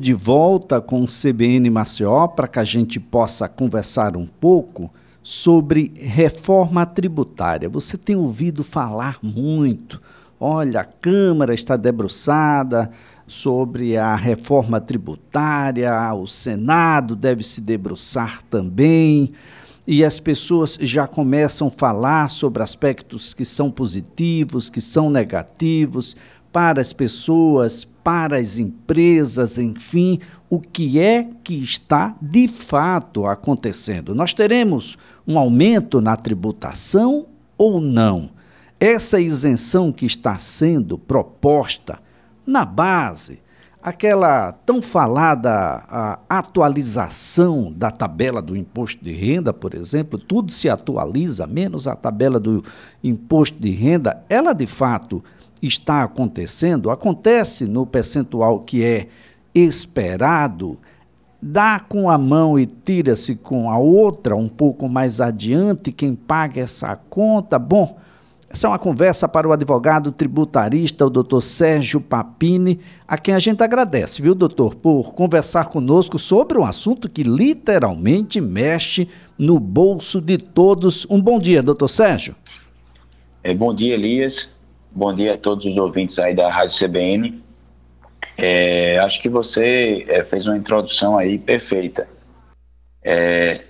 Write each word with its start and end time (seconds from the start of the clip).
de 0.00 0.14
volta 0.14 0.80
com 0.80 1.02
o 1.02 1.06
CBN 1.08 1.68
Maceió 1.70 2.28
para 2.28 2.46
que 2.46 2.60
a 2.60 2.64
gente 2.64 3.00
possa 3.00 3.48
conversar 3.48 4.16
um 4.16 4.26
pouco 4.26 4.88
sobre 5.24 5.92
reforma 5.96 6.86
tributária. 6.86 7.68
Você 7.68 7.98
tem 7.98 8.14
ouvido 8.14 8.62
falar 8.62 9.18
muito. 9.20 10.00
Olha, 10.38 10.82
a 10.82 10.84
Câmara 10.84 11.52
está 11.52 11.76
debruçada 11.76 12.92
sobre 13.26 13.96
a 13.96 14.14
reforma 14.14 14.80
tributária, 14.80 15.92
o 16.14 16.28
Senado 16.28 17.16
deve 17.16 17.42
se 17.42 17.60
debruçar 17.60 18.40
também, 18.42 19.32
e 19.84 20.04
as 20.04 20.20
pessoas 20.20 20.78
já 20.80 21.08
começam 21.08 21.66
a 21.66 21.72
falar 21.72 22.30
sobre 22.30 22.62
aspectos 22.62 23.34
que 23.34 23.44
são 23.44 23.68
positivos, 23.68 24.70
que 24.70 24.80
são 24.80 25.10
negativos 25.10 26.16
para 26.52 26.80
as 26.80 26.92
pessoas, 26.92 27.84
para 28.08 28.38
as 28.38 28.56
empresas, 28.56 29.58
enfim, 29.58 30.18
o 30.48 30.58
que 30.58 30.98
é 30.98 31.28
que 31.44 31.62
está 31.62 32.16
de 32.22 32.48
fato 32.48 33.26
acontecendo. 33.26 34.14
Nós 34.14 34.32
teremos 34.32 34.96
um 35.26 35.38
aumento 35.38 36.00
na 36.00 36.16
tributação 36.16 37.26
ou 37.58 37.82
não? 37.82 38.30
Essa 38.80 39.20
isenção 39.20 39.92
que 39.92 40.06
está 40.06 40.38
sendo 40.38 40.96
proposta 40.96 41.98
na 42.46 42.64
base, 42.64 43.40
aquela 43.82 44.52
tão 44.52 44.80
falada 44.80 46.18
atualização 46.30 47.70
da 47.76 47.90
tabela 47.90 48.40
do 48.40 48.56
imposto 48.56 49.04
de 49.04 49.12
renda, 49.12 49.52
por 49.52 49.74
exemplo, 49.74 50.18
tudo 50.18 50.50
se 50.50 50.70
atualiza, 50.70 51.46
menos 51.46 51.86
a 51.86 51.94
tabela 51.94 52.40
do 52.40 52.64
imposto 53.04 53.60
de 53.60 53.70
renda, 53.70 54.24
ela 54.30 54.54
de 54.54 54.66
fato 54.66 55.22
está 55.62 56.02
acontecendo, 56.02 56.90
acontece 56.90 57.66
no 57.66 57.86
percentual 57.86 58.60
que 58.60 58.84
é 58.84 59.08
esperado, 59.54 60.78
dá 61.40 61.80
com 61.80 62.10
a 62.10 62.18
mão 62.18 62.58
e 62.58 62.66
tira-se 62.66 63.34
com 63.34 63.70
a 63.70 63.78
outra 63.78 64.36
um 64.36 64.48
pouco 64.48 64.88
mais 64.88 65.20
adiante, 65.20 65.92
quem 65.92 66.14
paga 66.14 66.60
essa 66.60 66.94
conta? 66.96 67.58
Bom, 67.58 67.98
essa 68.50 68.66
é 68.66 68.70
uma 68.70 68.78
conversa 68.78 69.28
para 69.28 69.46
o 69.46 69.52
advogado 69.52 70.10
tributarista, 70.10 71.04
o 71.04 71.10
doutor 71.10 71.42
Sérgio 71.42 72.00
Papini, 72.00 72.80
a 73.06 73.18
quem 73.18 73.34
a 73.34 73.38
gente 73.38 73.62
agradece, 73.62 74.22
viu, 74.22 74.34
doutor, 74.34 74.74
por 74.74 75.12
conversar 75.12 75.66
conosco 75.66 76.18
sobre 76.18 76.58
um 76.58 76.64
assunto 76.64 77.10
que 77.10 77.22
literalmente 77.22 78.40
mexe 78.40 79.08
no 79.38 79.60
bolso 79.60 80.20
de 80.20 80.38
todos. 80.38 81.06
Um 81.10 81.20
bom 81.20 81.38
dia, 81.38 81.62
doutor 81.62 81.88
Sérgio. 81.88 82.34
É, 83.44 83.54
bom 83.54 83.74
dia, 83.74 83.94
Elias. 83.94 84.57
Bom 84.98 85.14
dia 85.14 85.34
a 85.34 85.38
todos 85.38 85.64
os 85.64 85.76
ouvintes 85.76 86.18
aí 86.18 86.34
da 86.34 86.50
Rádio 86.50 86.76
CBN. 86.76 87.40
É, 88.36 88.98
acho 88.98 89.22
que 89.22 89.28
você 89.28 90.04
é, 90.08 90.24
fez 90.24 90.44
uma 90.44 90.56
introdução 90.56 91.16
aí 91.16 91.38
perfeita. 91.38 92.08
É, 93.00 93.60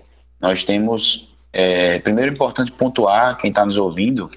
nós 0.41 0.65
temos, 0.65 1.31
é, 1.53 1.99
primeiro 1.99 2.31
é 2.31 2.35
importante 2.35 2.73
pontuar, 2.73 3.37
quem 3.37 3.51
está 3.51 3.67
nos 3.67 3.77
ouvindo, 3.77 4.31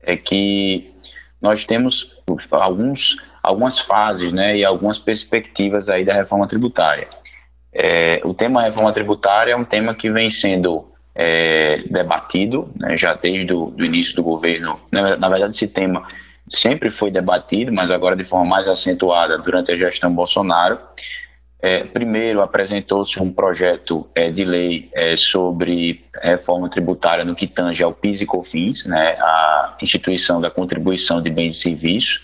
é 0.00 0.16
que 0.16 0.90
nós 1.38 1.66
temos 1.66 2.18
alguns, 2.50 3.18
algumas 3.42 3.78
fases 3.78 4.32
né, 4.32 4.56
e 4.56 4.64
algumas 4.64 4.98
perspectivas 4.98 5.90
aí 5.90 6.02
da 6.02 6.14
reforma 6.14 6.48
tributária. 6.48 7.08
É, 7.70 8.22
o 8.24 8.32
tema 8.32 8.62
reforma 8.62 8.90
tributária 8.90 9.52
é 9.52 9.56
um 9.56 9.66
tema 9.66 9.94
que 9.94 10.10
vem 10.10 10.30
sendo 10.30 10.90
é, 11.14 11.82
debatido 11.90 12.72
né, 12.74 12.96
já 12.96 13.12
desde 13.12 13.52
o 13.52 13.74
início 13.84 14.16
do 14.16 14.22
governo. 14.22 14.80
Na, 14.90 15.14
na 15.14 15.28
verdade, 15.28 15.54
esse 15.54 15.68
tema 15.68 16.08
sempre 16.50 16.90
foi 16.90 17.10
debatido, 17.10 17.72
mas 17.72 17.90
agora 17.90 18.16
de 18.16 18.24
forma 18.24 18.46
mais 18.46 18.68
acentuada 18.68 19.38
durante 19.38 19.72
a 19.72 19.76
gestão 19.76 20.14
Bolsonaro. 20.14 20.78
É, 21.60 21.82
primeiro, 21.82 22.40
apresentou-se 22.40 23.20
um 23.20 23.32
projeto 23.32 24.08
é, 24.14 24.30
de 24.30 24.44
lei 24.44 24.88
é, 24.94 25.16
sobre 25.16 26.04
reforma 26.22 26.68
tributária 26.68 27.24
no 27.24 27.34
que 27.34 27.48
tange 27.48 27.82
ao 27.82 27.92
PIS 27.92 28.22
e 28.22 28.26
COFINS, 28.26 28.86
né, 28.86 29.16
a 29.20 29.76
instituição 29.82 30.40
da 30.40 30.50
contribuição 30.50 31.20
de 31.20 31.30
bens 31.30 31.56
e 31.56 31.60
serviços, 31.60 32.22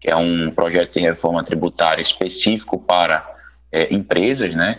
que 0.00 0.08
é 0.08 0.16
um 0.16 0.50
projeto 0.50 0.94
de 0.94 1.00
reforma 1.00 1.44
tributária 1.44 2.00
específico 2.00 2.78
para 2.78 3.30
é, 3.70 3.94
empresas, 3.94 4.54
né, 4.54 4.78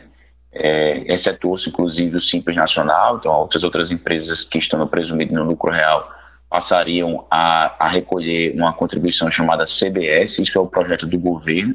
é, 0.51 1.03
excetuou-se 1.13 1.69
inclusive 1.69 2.17
o 2.17 2.21
Simples 2.21 2.55
Nacional, 2.55 3.17
então 3.17 3.31
outras 3.31 3.63
outras 3.63 3.91
empresas 3.91 4.43
que 4.43 4.57
estão 4.57 4.79
no 4.79 4.87
presumido 4.87 5.33
no 5.35 5.43
lucro 5.43 5.71
real 5.71 6.11
passariam 6.51 7.25
a, 7.31 7.85
a, 7.85 7.87
recolher 7.87 8.53
uma 8.53 8.73
contribuição 8.73 9.31
chamada 9.31 9.63
CBS, 9.63 10.37
isso 10.39 10.57
é 10.57 10.61
o 10.61 10.67
projeto 10.67 11.07
do 11.07 11.17
governo. 11.17 11.73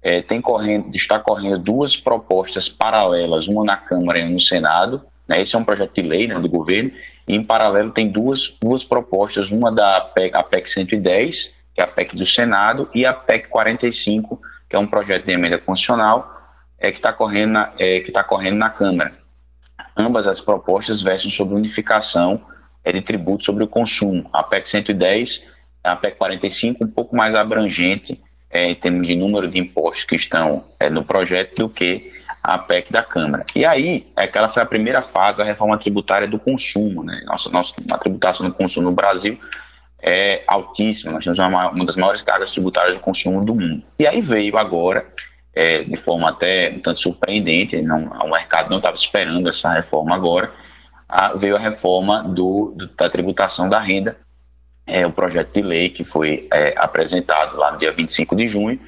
É, 0.00 0.22
tem 0.22 0.40
correndo, 0.40 0.94
está 0.94 1.18
correndo 1.18 1.58
duas 1.58 1.96
propostas 1.96 2.68
paralelas, 2.68 3.48
uma 3.48 3.64
na 3.64 3.76
Câmara 3.76 4.20
e 4.20 4.22
uma 4.22 4.30
no 4.30 4.40
Senado. 4.40 5.02
Né? 5.26 5.42
Esse 5.42 5.56
é 5.56 5.58
um 5.58 5.64
projeto 5.64 5.92
de 5.92 6.02
lei 6.02 6.28
né, 6.28 6.38
do 6.38 6.48
governo. 6.48 6.92
E 7.26 7.34
em 7.34 7.42
paralelo 7.42 7.90
tem 7.90 8.08
duas, 8.08 8.56
duas 8.62 8.84
propostas, 8.84 9.50
uma 9.50 9.72
da 9.72 10.00
PEC, 10.00 10.36
a 10.36 10.42
PEC 10.44 10.70
110, 10.70 11.52
que 11.74 11.80
é 11.80 11.84
a 11.84 11.88
PEC 11.88 12.14
do 12.14 12.24
Senado, 12.24 12.88
e 12.94 13.04
a 13.04 13.12
PEC 13.12 13.48
45, 13.48 14.40
que 14.68 14.76
é 14.76 14.78
um 14.78 14.86
projeto 14.86 15.26
de 15.26 15.32
emenda 15.32 15.58
constitucional, 15.58 16.32
é, 16.78 16.92
que 16.92 16.98
está 16.98 17.12
correndo, 17.12 17.54
na, 17.54 17.72
é, 17.76 17.98
que 17.98 18.12
tá 18.12 18.22
correndo 18.22 18.56
na 18.56 18.70
Câmara. 18.70 19.14
Ambas 19.96 20.28
as 20.28 20.40
propostas 20.40 21.02
versam 21.02 21.28
sobre 21.32 21.56
unificação 21.56 22.40
é 22.84 22.92
de 22.92 23.00
tributo 23.00 23.44
sobre 23.44 23.64
o 23.64 23.68
consumo. 23.68 24.28
A 24.32 24.42
PEC 24.42 24.68
110, 24.68 25.46
a 25.84 25.96
PEC 25.96 26.16
45, 26.16 26.84
um 26.84 26.88
pouco 26.88 27.16
mais 27.16 27.34
abrangente 27.34 28.20
é, 28.50 28.70
em 28.70 28.74
termos 28.74 29.06
de 29.06 29.14
número 29.14 29.48
de 29.48 29.58
impostos 29.58 30.04
que 30.04 30.16
estão 30.16 30.64
é, 30.78 30.90
no 30.90 31.04
projeto 31.04 31.56
do 31.56 31.68
que 31.68 32.12
a 32.42 32.58
PEC 32.58 32.92
da 32.92 33.02
Câmara. 33.02 33.44
E 33.54 33.64
aí, 33.64 34.06
aquela 34.16 34.48
foi 34.48 34.62
a 34.62 34.66
primeira 34.66 35.02
fase 35.02 35.38
da 35.38 35.44
reforma 35.44 35.78
tributária 35.78 36.26
do 36.26 36.38
consumo. 36.38 37.04
Né? 37.04 37.22
Nossa, 37.26 37.50
nossa 37.50 37.74
a 37.90 37.98
tributação 37.98 38.48
do 38.48 38.54
consumo 38.54 38.88
no 38.88 38.94
Brasil 38.94 39.38
é 40.02 40.42
altíssima, 40.46 41.12
nós 41.12 41.24
temos 41.24 41.38
uma, 41.38 41.70
uma 41.70 41.84
das 41.84 41.96
maiores 41.96 42.22
cargas 42.22 42.52
tributárias 42.52 42.96
de 42.96 43.02
consumo 43.02 43.44
do 43.44 43.54
mundo. 43.54 43.82
E 43.98 44.06
aí 44.06 44.20
veio 44.20 44.56
agora, 44.56 45.06
é, 45.54 45.84
de 45.84 45.96
forma 45.96 46.30
até 46.30 46.70
um 46.70 46.80
tanto 46.80 47.00
surpreendente, 47.00 47.80
não, 47.82 48.04
o 48.06 48.30
mercado 48.30 48.70
não 48.70 48.78
estava 48.78 48.94
esperando 48.94 49.48
essa 49.48 49.72
reforma 49.72 50.14
agora, 50.14 50.50
a, 51.10 51.34
veio 51.34 51.56
a 51.56 51.58
reforma 51.58 52.22
do, 52.22 52.72
do, 52.76 52.86
da 52.88 53.10
tributação 53.10 53.68
da 53.68 53.80
renda, 53.80 54.16
é, 54.86 55.06
o 55.06 55.12
projeto 55.12 55.52
de 55.52 55.62
lei 55.62 55.90
que 55.90 56.04
foi 56.04 56.48
é, 56.52 56.74
apresentado 56.76 57.56
lá 57.56 57.72
no 57.72 57.78
dia 57.78 57.92
25 57.92 58.34
de 58.36 58.46
junho, 58.46 58.78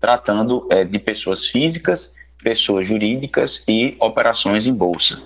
tratando 0.00 0.66
é, 0.70 0.84
de 0.84 0.98
pessoas 0.98 1.46
físicas, 1.46 2.14
pessoas 2.42 2.86
jurídicas 2.86 3.64
e 3.68 3.96
operações 4.00 4.66
em 4.66 4.74
bolsa. 4.74 5.20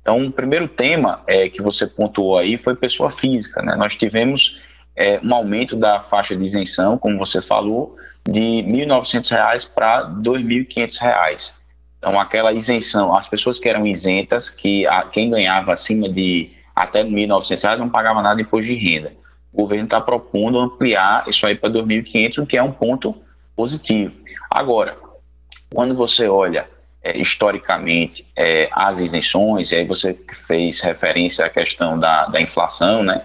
Então, 0.00 0.26
o 0.26 0.30
primeiro 0.30 0.68
tema 0.68 1.22
é, 1.26 1.48
que 1.48 1.62
você 1.62 1.86
pontuou 1.86 2.38
aí 2.38 2.56
foi 2.56 2.76
pessoa 2.76 3.10
física. 3.10 3.62
Né? 3.62 3.74
Nós 3.74 3.96
tivemos 3.96 4.60
é, 4.94 5.18
um 5.22 5.34
aumento 5.34 5.76
da 5.76 6.00
faixa 6.00 6.36
de 6.36 6.44
isenção, 6.44 6.98
como 6.98 7.18
você 7.18 7.40
falou, 7.40 7.96
de 8.28 8.60
R$ 8.60 8.86
1.900 8.86 9.70
para 9.74 10.06
R$ 10.06 10.14
2.500. 10.22 11.54
Então, 12.04 12.20
aquela 12.20 12.52
isenção, 12.52 13.16
as 13.16 13.26
pessoas 13.26 13.58
que 13.58 13.66
eram 13.66 13.86
isentas, 13.86 14.50
que 14.50 14.86
a, 14.86 15.04
quem 15.04 15.30
ganhava 15.30 15.72
acima 15.72 16.06
de 16.06 16.50
até 16.76 17.02
R$ 17.02 17.08
1.900 17.08 17.78
não 17.78 17.88
pagava 17.88 18.20
nada 18.20 18.36
de 18.36 18.42
imposto 18.42 18.66
de 18.66 18.74
renda. 18.74 19.14
O 19.50 19.62
governo 19.62 19.84
está 19.84 20.02
propondo 20.02 20.58
ampliar 20.58 21.26
isso 21.26 21.46
aí 21.46 21.54
para 21.54 21.70
R$ 21.70 21.80
2.500, 21.82 22.42
o 22.42 22.46
que 22.46 22.58
é 22.58 22.62
um 22.62 22.72
ponto 22.72 23.16
positivo. 23.56 24.12
Agora, 24.50 24.98
quando 25.72 25.94
você 25.94 26.28
olha 26.28 26.68
é, 27.02 27.16
historicamente 27.16 28.26
é, 28.36 28.68
as 28.70 28.98
isenções, 28.98 29.72
e 29.72 29.76
aí 29.76 29.86
você 29.86 30.14
fez 30.46 30.82
referência 30.82 31.46
à 31.46 31.48
questão 31.48 31.98
da, 31.98 32.26
da 32.26 32.38
inflação, 32.38 33.02
né? 33.02 33.22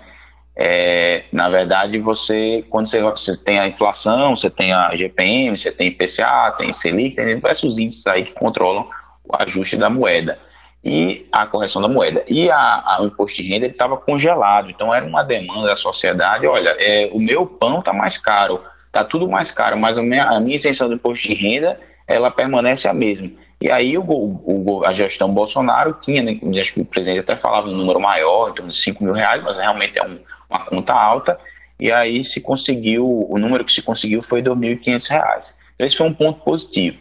É, 0.62 1.24
na 1.32 1.48
verdade, 1.48 1.98
você, 2.00 2.66
quando 2.70 2.88
você, 2.88 3.02
você, 3.02 3.38
tem 3.38 3.58
a 3.60 3.68
inflação, 3.70 4.36
você 4.36 4.50
tem 4.50 4.74
a 4.74 4.94
GPM, 4.94 5.58
você 5.58 5.72
tem 5.72 5.88
IPCA, 5.88 6.54
tem 6.58 6.74
Selic, 6.74 7.16
tem 7.16 7.34
diversos 7.36 7.80
índices 7.80 8.06
aí 8.08 8.26
que 8.26 8.34
controlam 8.34 8.86
o 9.24 9.42
ajuste 9.42 9.78
da 9.78 9.90
moeda 9.90 10.38
e 10.84 11.26
a 11.32 11.46
correção 11.48 11.82
da 11.82 11.88
moeda. 11.88 12.26
E 12.28 12.52
a, 12.52 12.84
a, 12.86 13.02
o 13.02 13.06
imposto 13.06 13.42
de 13.42 13.48
renda 13.48 13.68
estava 13.68 13.96
congelado, 13.96 14.70
então 14.70 14.94
era 14.94 15.06
uma 15.06 15.24
demanda 15.24 15.68
da 15.68 15.78
sociedade, 15.78 16.46
olha, 16.46 16.76
é, 16.78 17.10
o 17.14 17.20
meu 17.20 17.46
pão 17.46 17.80
está 17.80 17.94
mais 17.94 18.18
caro, 18.18 18.62
está 18.86 19.06
tudo 19.06 19.30
mais 19.30 19.54
caro, 19.54 19.78
mas 19.78 19.98
a 19.98 20.04
minha, 20.04 20.26
a 20.26 20.42
minha 20.42 20.58
isenção 20.58 20.90
do 20.90 20.96
imposto 20.96 21.26
de 21.26 21.36
renda, 21.36 21.80
ela 22.06 22.30
permanece 22.30 22.86
a 22.86 22.94
mesma. 22.94 23.32
E 23.62 23.72
aí 23.72 23.98
o, 23.98 24.04
o, 24.06 24.84
a 24.86 24.92
gestão 24.92 25.34
Bolsonaro 25.34 25.94
tinha, 26.02 26.22
né, 26.22 26.38
o 26.76 26.84
presidente 26.84 27.20
até 27.20 27.38
falava 27.38 27.70
um 27.70 27.78
número 27.78 28.02
maior, 28.02 28.52
torno 28.52 28.72
de 28.72 28.76
5 28.76 29.02
mil 29.02 29.14
reais, 29.14 29.42
mas 29.42 29.58
realmente 29.58 29.98
é 29.98 30.04
um 30.04 30.20
uma 30.50 30.66
conta 30.66 30.94
alta, 30.94 31.38
e 31.80 31.92
aí 31.92 32.24
se 32.26 32.42
conseguiu, 32.42 33.28
o 33.30 33.38
número 33.38 33.64
que 33.64 33.72
se 33.72 33.82
conseguiu 33.82 34.22
foi 34.22 34.42
R$ 34.42 34.50
2.500. 34.50 35.54
Então, 35.76 35.88
esse 35.88 35.96
foi 35.96 36.08
um 36.08 36.14
ponto 36.14 36.42
positivo. 36.42 36.98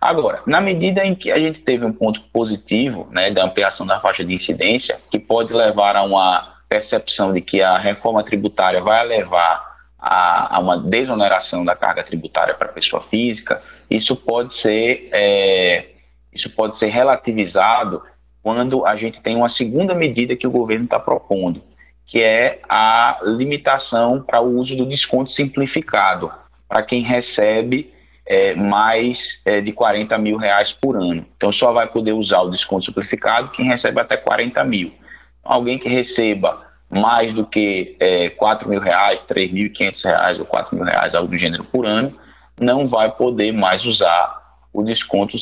Agora, 0.00 0.42
na 0.46 0.60
medida 0.60 1.04
em 1.04 1.14
que 1.14 1.30
a 1.30 1.40
gente 1.40 1.60
teve 1.60 1.84
um 1.84 1.92
ponto 1.92 2.20
positivo 2.32 3.08
né, 3.10 3.30
da 3.30 3.44
ampliação 3.44 3.86
da 3.86 3.98
faixa 3.98 4.24
de 4.24 4.32
incidência, 4.32 5.00
que 5.10 5.18
pode 5.18 5.52
levar 5.52 5.96
a 5.96 6.02
uma 6.02 6.56
percepção 6.68 7.32
de 7.32 7.40
que 7.40 7.62
a 7.62 7.78
reforma 7.78 8.22
tributária 8.22 8.80
vai 8.80 9.04
levar 9.06 9.66
a, 9.98 10.56
a, 10.56 10.58
uma 10.60 10.78
desoneração 10.78 11.64
da 11.64 11.74
carga 11.74 12.04
tributária 12.04 12.54
para 12.54 12.68
a 12.68 12.72
pessoa 12.72 13.02
física, 13.02 13.60
isso 13.90 14.14
pode 14.14 14.54
ser 14.54 15.08
é, 15.12 15.88
isso 16.32 16.50
pode 16.50 16.78
ser 16.78 16.88
relativizado 16.88 18.02
quando 18.42 18.86
a 18.86 18.94
gente 18.94 19.20
tem 19.20 19.34
uma 19.34 19.48
segunda 19.48 19.94
medida 19.94 20.36
que 20.36 20.46
o 20.46 20.50
governo 20.50 20.84
está 20.84 21.00
propondo, 21.00 21.62
que 22.08 22.22
é 22.22 22.58
a 22.66 23.20
limitação 23.22 24.22
para 24.22 24.40
o 24.40 24.56
uso 24.56 24.74
do 24.74 24.86
desconto 24.86 25.30
simplificado 25.30 26.32
para 26.66 26.82
quem 26.82 27.02
recebe 27.02 27.92
é, 28.26 28.54
mais 28.54 29.42
é, 29.44 29.60
de 29.60 29.72
40 29.72 30.16
mil 30.16 30.38
reais 30.38 30.72
por 30.72 30.96
ano. 30.96 31.26
Então 31.36 31.52
só 31.52 31.70
vai 31.70 31.86
poder 31.86 32.12
usar 32.12 32.40
o 32.40 32.50
desconto 32.50 32.86
simplificado 32.86 33.50
quem 33.50 33.66
recebe 33.66 34.00
até 34.00 34.16
40 34.16 34.64
mil. 34.64 34.90
Alguém 35.44 35.78
que 35.78 35.88
receba 35.88 36.66
mais 36.88 37.34
do 37.34 37.44
que 37.44 37.94
é, 38.00 38.30
4 38.30 38.66
mil 38.66 38.80
reais, 38.80 39.20
3.500 39.28 40.04
reais 40.06 40.38
ou 40.38 40.46
4 40.46 40.74
mil 40.74 40.86
reais, 40.86 41.14
algo 41.14 41.28
do 41.28 41.36
gênero 41.36 41.64
por 41.64 41.84
ano, 41.84 42.18
não 42.58 42.86
vai 42.86 43.10
poder 43.10 43.52
mais 43.52 43.84
usar 43.84 44.38
o 44.72 44.82
desconto 44.82 45.36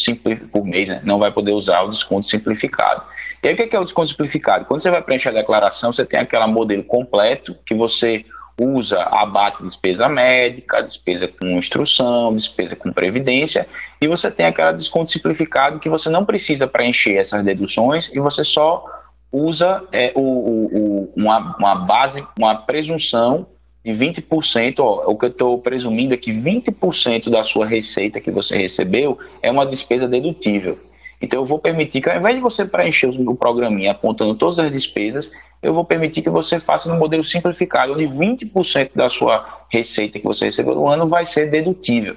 por 0.51 0.65
mês, 0.65 0.89
né? 0.89 1.01
não 1.05 1.21
vai 1.21 1.31
poder 1.31 1.53
usar 1.53 1.83
o 1.83 1.91
desconto 1.91 2.27
simplificado. 2.27 3.03
E 3.43 3.49
aí 3.49 3.55
o 3.55 3.57
que 3.57 3.77
é 3.77 3.79
o 3.79 3.85
desconto 3.85 4.09
simplificado? 4.09 4.65
Quando 4.65 4.81
você 4.81 4.91
vai 4.91 5.03
preencher 5.03 5.31
a 5.31 5.33
declaração, 5.33 5.93
você 5.93 6.05
tem 6.05 6.21
aquele 6.21 6.47
modelo 6.47 6.83
completo 6.85 7.57
que 7.65 7.75
você 7.75 8.25
usa, 8.59 9.03
abate 9.03 9.63
despesa 9.63 10.09
médica, 10.09 10.83
despesa 10.83 11.29
com 11.29 11.47
instrução, 11.59 12.35
despesa 12.35 12.75
com 12.75 12.91
previdência, 12.91 13.69
e 14.01 14.09
você 14.09 14.31
tem 14.31 14.47
aquele 14.47 14.73
desconto 14.73 15.11
simplificado 15.11 15.79
que 15.79 15.91
você 15.91 16.09
não 16.09 16.25
precisa 16.25 16.67
preencher 16.67 17.17
essas 17.17 17.45
deduções 17.45 18.11
e 18.15 18.19
você 18.19 18.43
só 18.43 18.85
usa 19.31 19.83
é, 19.93 20.13
o, 20.15 20.21
o, 20.23 21.13
uma, 21.15 21.57
uma 21.59 21.75
base, 21.75 22.27
uma 22.39 22.55
presunção 22.55 23.47
de 23.85 23.93
20%, 23.93 24.77
ó, 24.79 25.05
o 25.07 25.17
que 25.17 25.27
eu 25.27 25.31
estou 25.31 25.59
presumindo 25.59 26.15
é 26.15 26.17
que 26.17 26.33
20% 26.33 27.31
da 27.31 27.45
sua 27.45 27.67
receita 27.67 28.21
que 28.21 28.31
você 28.31 28.57
recebeu 28.57 29.19
é 29.43 29.51
uma 29.51 29.67
despesa 29.67 30.09
dedutível. 30.09 30.79
Então 31.21 31.41
eu 31.41 31.47
vou 31.47 31.59
permitir 31.59 32.01
que 32.01 32.11
ao 32.11 32.19
invés 32.19 32.35
de 32.35 32.41
você 32.41 32.65
preencher 32.65 33.07
o 33.07 33.35
programinha 33.35 33.93
apontando 33.93 34.35
todas 34.35 34.59
as 34.59 34.71
despesas, 34.71 35.33
eu 35.63 35.73
vou 35.73 35.85
permitir 35.85 36.23
que 36.23 36.31
você 36.31 36.61
faça 36.61 36.93
no 36.93 36.99
modelo 36.99 37.25
simplificado, 37.25 37.95
onde 37.95 38.07
20% 38.07 38.91
da 38.95 39.09
sua 39.09 39.65
receita 39.71 40.19
que 40.19 40.25
você 40.25 40.47
recebeu 40.47 40.75
no 40.75 40.89
ano 40.89 41.09
vai 41.09 41.25
ser 41.25 41.51
dedutível. 41.51 42.17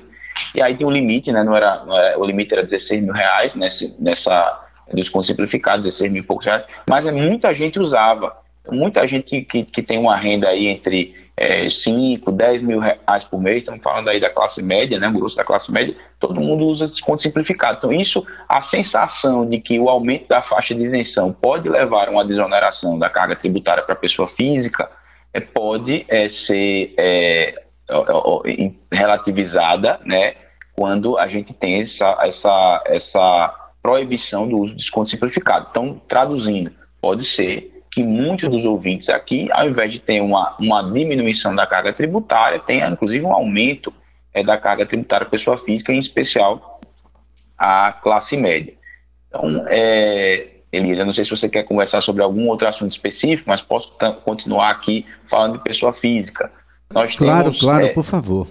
E 0.54 0.62
aí 0.62 0.76
tem 0.76 0.86
um 0.86 0.92
limite, 0.92 1.32
né? 1.32 1.44
Não 1.44 1.56
era, 1.56 1.84
não 1.86 1.98
era 1.98 2.20
o 2.20 2.26
limite 2.26 2.54
era 2.54 2.64
16 2.64 3.04
mil 3.04 3.14
reais 3.14 3.56
nesse, 3.56 3.96
nessa 4.02 4.66
desconto 4.94 5.26
simplificado, 5.26 5.84
16 5.84 6.12
mil 6.12 6.24
e 6.24 6.26
poucos 6.26 6.46
reais, 6.46 6.64
mas 6.88 7.06
é, 7.06 7.12
muita 7.12 7.54
gente 7.54 7.80
usava. 7.80 8.38
Muita 8.72 9.08
gente 9.08 9.24
que, 9.24 9.42
que, 9.42 9.64
que 9.64 9.82
tem 9.82 9.98
uma 9.98 10.16
renda 10.16 10.48
aí 10.48 10.68
entre 10.68 11.16
é, 11.42 11.70
5, 11.70 12.34
10 12.34 12.62
mil 12.62 12.80
reais 12.80 13.24
por 13.24 13.42
mês, 13.42 13.60
estamos 13.60 13.82
falando 13.82 14.10
aí 14.10 14.20
da 14.20 14.30
classe 14.30 14.62
média, 14.62 15.00
né, 15.00 15.08
o 15.08 15.14
grosso 15.14 15.38
da 15.38 15.44
classe 15.46 15.72
média, 15.72 15.96
todo 16.20 16.42
mundo 16.42 16.66
usa 16.66 16.86
desconto 16.86 17.22
simplificado. 17.22 17.78
Então, 17.78 17.94
isso, 17.94 18.28
a 18.50 18.62
sensação 18.62 19.48
de 19.48 19.58
que 19.62 19.80
o 19.80 19.88
aumento 19.88 20.28
da 20.28 20.42
faixa 20.42 20.76
de 20.76 20.84
isenção 20.84 21.32
pode 21.32 21.70
levar 21.70 22.10
a 22.10 22.12
uma 22.12 22.26
desoneração 22.26 23.00
da 23.00 23.10
carga 23.10 23.38
tributária 23.38 23.82
para 23.82 23.94
a 23.94 23.98
pessoa 23.98 24.28
física, 24.28 24.90
é, 25.34 25.40
pode 25.40 26.06
é, 26.10 26.28
ser 26.28 26.94
é, 26.98 27.64
relativizada, 28.92 29.98
né, 30.04 30.34
quando 30.76 31.18
a 31.18 31.30
gente 31.30 31.54
tem 31.54 31.80
essa, 31.80 32.18
essa, 32.20 32.84
essa 32.86 33.72
proibição 33.82 34.46
do 34.46 34.58
uso 34.58 34.74
de 34.74 34.80
desconto 34.80 35.10
simplificado. 35.10 35.68
Então, 35.72 36.02
traduzindo, 36.06 36.72
pode 37.00 37.24
ser 37.24 37.69
que 37.92 38.04
muitos 38.04 38.50
dos 38.50 38.64
ouvintes 38.66 39.10
aqui, 39.10 39.50
ao 39.52 39.68
invés 39.68 39.92
de 39.92 40.00
ter 40.00 40.22
uma, 40.22 40.56
uma 40.60 40.82
diminuição 40.84 41.56
da 41.56 41.66
carga 41.66 41.92
tributária, 41.92 42.60
tenha 42.60 42.88
inclusive 42.88 43.26
um 43.26 43.34
aumento 43.34 43.92
é, 44.34 44.44
da 44.44 44.58
carga 44.58 44.86
tributária 44.86 45.26
pessoa 45.26 45.58
física, 45.58 45.92
em 45.92 45.98
especial 45.98 46.80
a 47.58 47.92
classe 47.92 48.38
média. 48.38 48.74
Então, 49.28 49.66
é, 49.68 50.48
Elisa, 50.72 51.04
não 51.04 51.12
sei 51.12 51.24
se 51.24 51.32
você 51.32 51.50
quer 51.50 51.64
conversar 51.64 52.02
sobre 52.02 52.22
algum 52.22 52.48
outro 52.48 52.68
assunto 52.68 52.92
específico, 52.92 53.50
mas 53.50 53.62
posso 53.62 53.92
continuar 54.24 54.70
aqui 54.70 55.06
falando 55.28 55.58
de 55.58 55.64
pessoa 55.64 55.92
física. 55.92 56.52
Nós 56.94 57.16
claro, 57.16 57.44
temos, 57.44 57.60
claro, 57.60 57.86
é, 57.86 57.90
por 57.90 58.04
favor. 58.04 58.48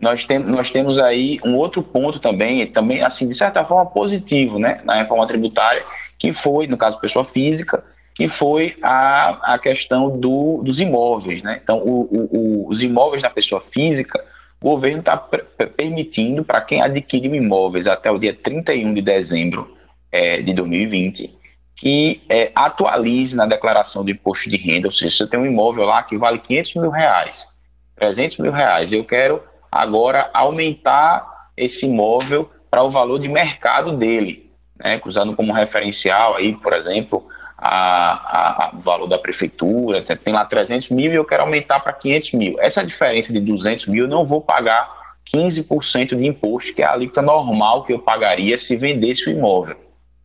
Nós, 0.00 0.24
tem, 0.24 0.38
nós 0.38 0.70
temos 0.70 0.98
aí 0.98 1.40
um 1.44 1.56
outro 1.56 1.82
ponto 1.82 2.20
também, 2.20 2.64
também 2.68 3.02
assim, 3.02 3.28
de 3.28 3.34
certa 3.34 3.64
forma 3.64 3.86
positivo, 3.86 4.58
né, 4.58 4.80
na 4.84 4.94
reforma 4.94 5.26
tributária, 5.26 5.84
que 6.16 6.32
foi, 6.32 6.68
no 6.68 6.76
caso 6.76 7.00
pessoa 7.00 7.24
física, 7.24 7.84
que 8.18 8.26
foi 8.26 8.76
a, 8.82 9.54
a 9.54 9.58
questão 9.60 10.18
do, 10.18 10.60
dos 10.64 10.80
imóveis. 10.80 11.40
Né? 11.40 11.60
Então, 11.62 11.78
o, 11.78 12.08
o, 12.10 12.68
os 12.68 12.82
imóveis 12.82 13.22
da 13.22 13.30
pessoa 13.30 13.60
física, 13.60 14.24
o 14.60 14.70
governo 14.70 14.98
está 14.98 15.16
permitindo 15.16 16.42
para 16.42 16.60
quem 16.60 16.82
adquiriu 16.82 17.32
imóveis 17.32 17.86
até 17.86 18.10
o 18.10 18.18
dia 18.18 18.34
31 18.34 18.92
de 18.92 19.02
dezembro 19.02 19.72
é, 20.10 20.42
de 20.42 20.52
2020 20.52 21.38
que 21.76 22.20
é, 22.28 22.50
atualize 22.56 23.36
na 23.36 23.46
declaração 23.46 24.04
do 24.04 24.10
imposto 24.10 24.50
de 24.50 24.56
renda, 24.56 24.88
ou 24.88 24.92
seja, 24.92 25.16
se 25.16 25.22
eu 25.22 25.28
tenho 25.28 25.44
um 25.44 25.46
imóvel 25.46 25.84
lá 25.84 26.02
que 26.02 26.18
vale 26.18 26.40
500 26.40 26.74
mil 26.74 26.90
reais, 26.90 27.46
300 27.94 28.38
mil 28.38 28.50
reais, 28.50 28.92
eu 28.92 29.04
quero 29.04 29.40
agora 29.70 30.28
aumentar 30.34 31.24
esse 31.56 31.86
imóvel 31.86 32.50
para 32.68 32.82
o 32.82 32.90
valor 32.90 33.20
de 33.20 33.28
mercado 33.28 33.96
dele, 33.96 34.50
né, 34.76 35.00
usando 35.06 35.36
como 35.36 35.52
referencial 35.52 36.34
aí, 36.34 36.52
por 36.56 36.72
exemplo, 36.72 37.28
a, 37.58 38.68
a, 38.68 38.76
o 38.76 38.80
valor 38.80 39.08
da 39.08 39.18
prefeitura, 39.18 40.02
tem 40.02 40.32
lá 40.32 40.44
300 40.44 40.90
mil 40.90 41.12
e 41.12 41.16
eu 41.16 41.24
quero 41.24 41.42
aumentar 41.42 41.80
para 41.80 41.92
500 41.92 42.32
mil. 42.32 42.60
Essa 42.60 42.84
diferença 42.84 43.32
de 43.32 43.40
200 43.40 43.88
mil 43.88 44.04
eu 44.04 44.08
não 44.08 44.24
vou 44.24 44.40
pagar 44.40 44.96
15% 45.34 46.16
de 46.16 46.26
imposto, 46.26 46.72
que 46.72 46.82
é 46.82 46.86
a 46.86 46.92
alíquota 46.92 47.20
normal 47.20 47.82
que 47.82 47.92
eu 47.92 47.98
pagaria 47.98 48.56
se 48.56 48.76
vendesse 48.76 49.28
o 49.28 49.32
imóvel. 49.32 49.76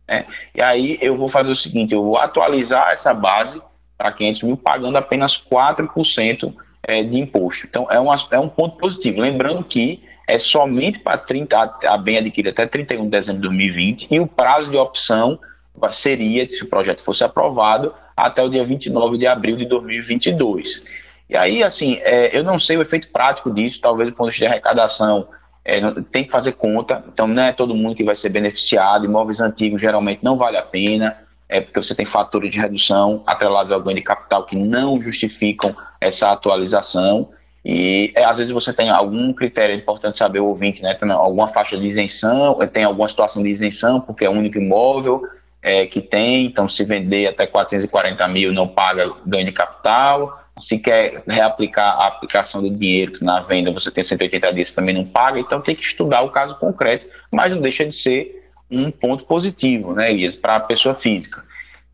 Né? 0.08 0.26
E 0.54 0.62
aí 0.62 0.98
eu 1.02 1.16
vou 1.16 1.28
fazer 1.28 1.50
o 1.50 1.56
seguinte, 1.56 1.92
eu 1.92 2.04
vou 2.04 2.16
atualizar 2.16 2.92
essa 2.92 3.12
base 3.12 3.60
para 3.98 4.12
500 4.12 4.42
mil 4.44 4.56
pagando 4.56 4.96
apenas 4.96 5.36
4% 5.36 6.54
é, 6.86 7.02
de 7.02 7.18
imposto. 7.18 7.66
Então 7.66 7.90
é, 7.90 7.98
uma, 7.98 8.14
é 8.30 8.38
um 8.38 8.48
ponto 8.48 8.76
positivo. 8.76 9.20
Lembrando 9.20 9.64
que 9.64 10.04
é 10.28 10.38
somente 10.38 11.00
para 11.00 11.18
30, 11.18 11.56
a, 11.56 11.94
a 11.94 11.98
bem 11.98 12.16
adquirida 12.16 12.50
até 12.50 12.66
31 12.66 13.04
de 13.04 13.10
dezembro 13.10 13.42
de 13.42 13.48
2020 13.48 14.08
e 14.10 14.20
o 14.20 14.26
prazo 14.26 14.70
de 14.70 14.76
opção 14.76 15.38
seria, 15.90 16.48
se 16.48 16.62
o 16.62 16.68
projeto 16.68 17.02
fosse 17.02 17.24
aprovado, 17.24 17.94
até 18.16 18.42
o 18.42 18.48
dia 18.48 18.64
29 18.64 19.18
de 19.18 19.26
abril 19.26 19.56
de 19.56 19.66
2022. 19.66 20.84
E 21.28 21.36
aí, 21.36 21.62
assim, 21.62 21.98
é, 22.02 22.36
eu 22.36 22.44
não 22.44 22.58
sei 22.58 22.76
o 22.76 22.82
efeito 22.82 23.08
prático 23.08 23.50
disso, 23.52 23.80
talvez 23.80 24.08
do 24.08 24.14
ponto 24.14 24.30
de 24.30 24.46
arrecadação, 24.46 25.26
é, 25.64 25.80
tem 26.12 26.24
que 26.24 26.30
fazer 26.30 26.52
conta, 26.52 27.02
então 27.12 27.26
não 27.26 27.42
é 27.42 27.52
todo 27.52 27.74
mundo 27.74 27.96
que 27.96 28.04
vai 28.04 28.14
ser 28.14 28.28
beneficiado, 28.28 29.06
imóveis 29.06 29.40
antigos 29.40 29.80
geralmente 29.80 30.22
não 30.22 30.36
vale 30.36 30.58
a 30.58 30.62
pena, 30.62 31.16
é 31.48 31.60
porque 31.60 31.82
você 31.82 31.94
tem 31.94 32.04
fatores 32.04 32.50
de 32.50 32.58
redução 32.58 33.22
atrelados 33.26 33.72
ao 33.72 33.82
ganho 33.82 33.96
de 33.96 34.02
capital 34.02 34.44
que 34.44 34.56
não 34.56 35.00
justificam 35.00 35.74
essa 36.00 36.30
atualização, 36.30 37.30
e 37.64 38.12
é, 38.14 38.24
às 38.24 38.36
vezes 38.36 38.52
você 38.52 38.74
tem 38.74 38.90
algum 38.90 39.32
critério 39.32 39.74
importante 39.74 40.18
saber 40.18 40.40
o 40.40 40.46
ouvinte, 40.46 40.82
né? 40.82 40.92
Tem 40.94 41.10
alguma 41.10 41.48
faixa 41.48 41.78
de 41.78 41.86
isenção, 41.86 42.58
tem 42.70 42.84
alguma 42.84 43.08
situação 43.08 43.42
de 43.42 43.48
isenção, 43.48 44.02
porque 44.02 44.26
é 44.26 44.28
o 44.28 44.32
único 44.32 44.58
imóvel, 44.58 45.22
é, 45.64 45.86
que 45.86 46.02
tem, 46.02 46.44
então 46.44 46.68
se 46.68 46.84
vender 46.84 47.26
até 47.26 47.46
440 47.46 48.28
mil 48.28 48.52
não 48.52 48.68
paga 48.68 49.10
ganho 49.26 49.46
de 49.46 49.52
capital, 49.52 50.38
se 50.60 50.78
quer 50.78 51.22
reaplicar 51.26 51.98
a 51.98 52.06
aplicação 52.06 52.62
do 52.62 52.68
dinheiro 52.68 53.12
que 53.12 53.24
na 53.24 53.40
venda 53.40 53.72
você 53.72 53.90
tem 53.90 54.04
180 54.04 54.52
dias 54.52 54.74
também 54.74 54.94
não 54.94 55.06
paga, 55.06 55.40
então 55.40 55.62
tem 55.62 55.74
que 55.74 55.82
estudar 55.82 56.20
o 56.20 56.30
caso 56.30 56.58
concreto, 56.58 57.06
mas 57.32 57.50
não 57.50 57.62
deixa 57.62 57.86
de 57.86 57.92
ser 57.92 58.44
um 58.70 58.90
ponto 58.90 59.24
positivo, 59.24 59.94
né, 59.94 60.12
Elias, 60.12 60.36
para 60.36 60.56
a 60.56 60.60
pessoa 60.60 60.94
física. 60.94 61.42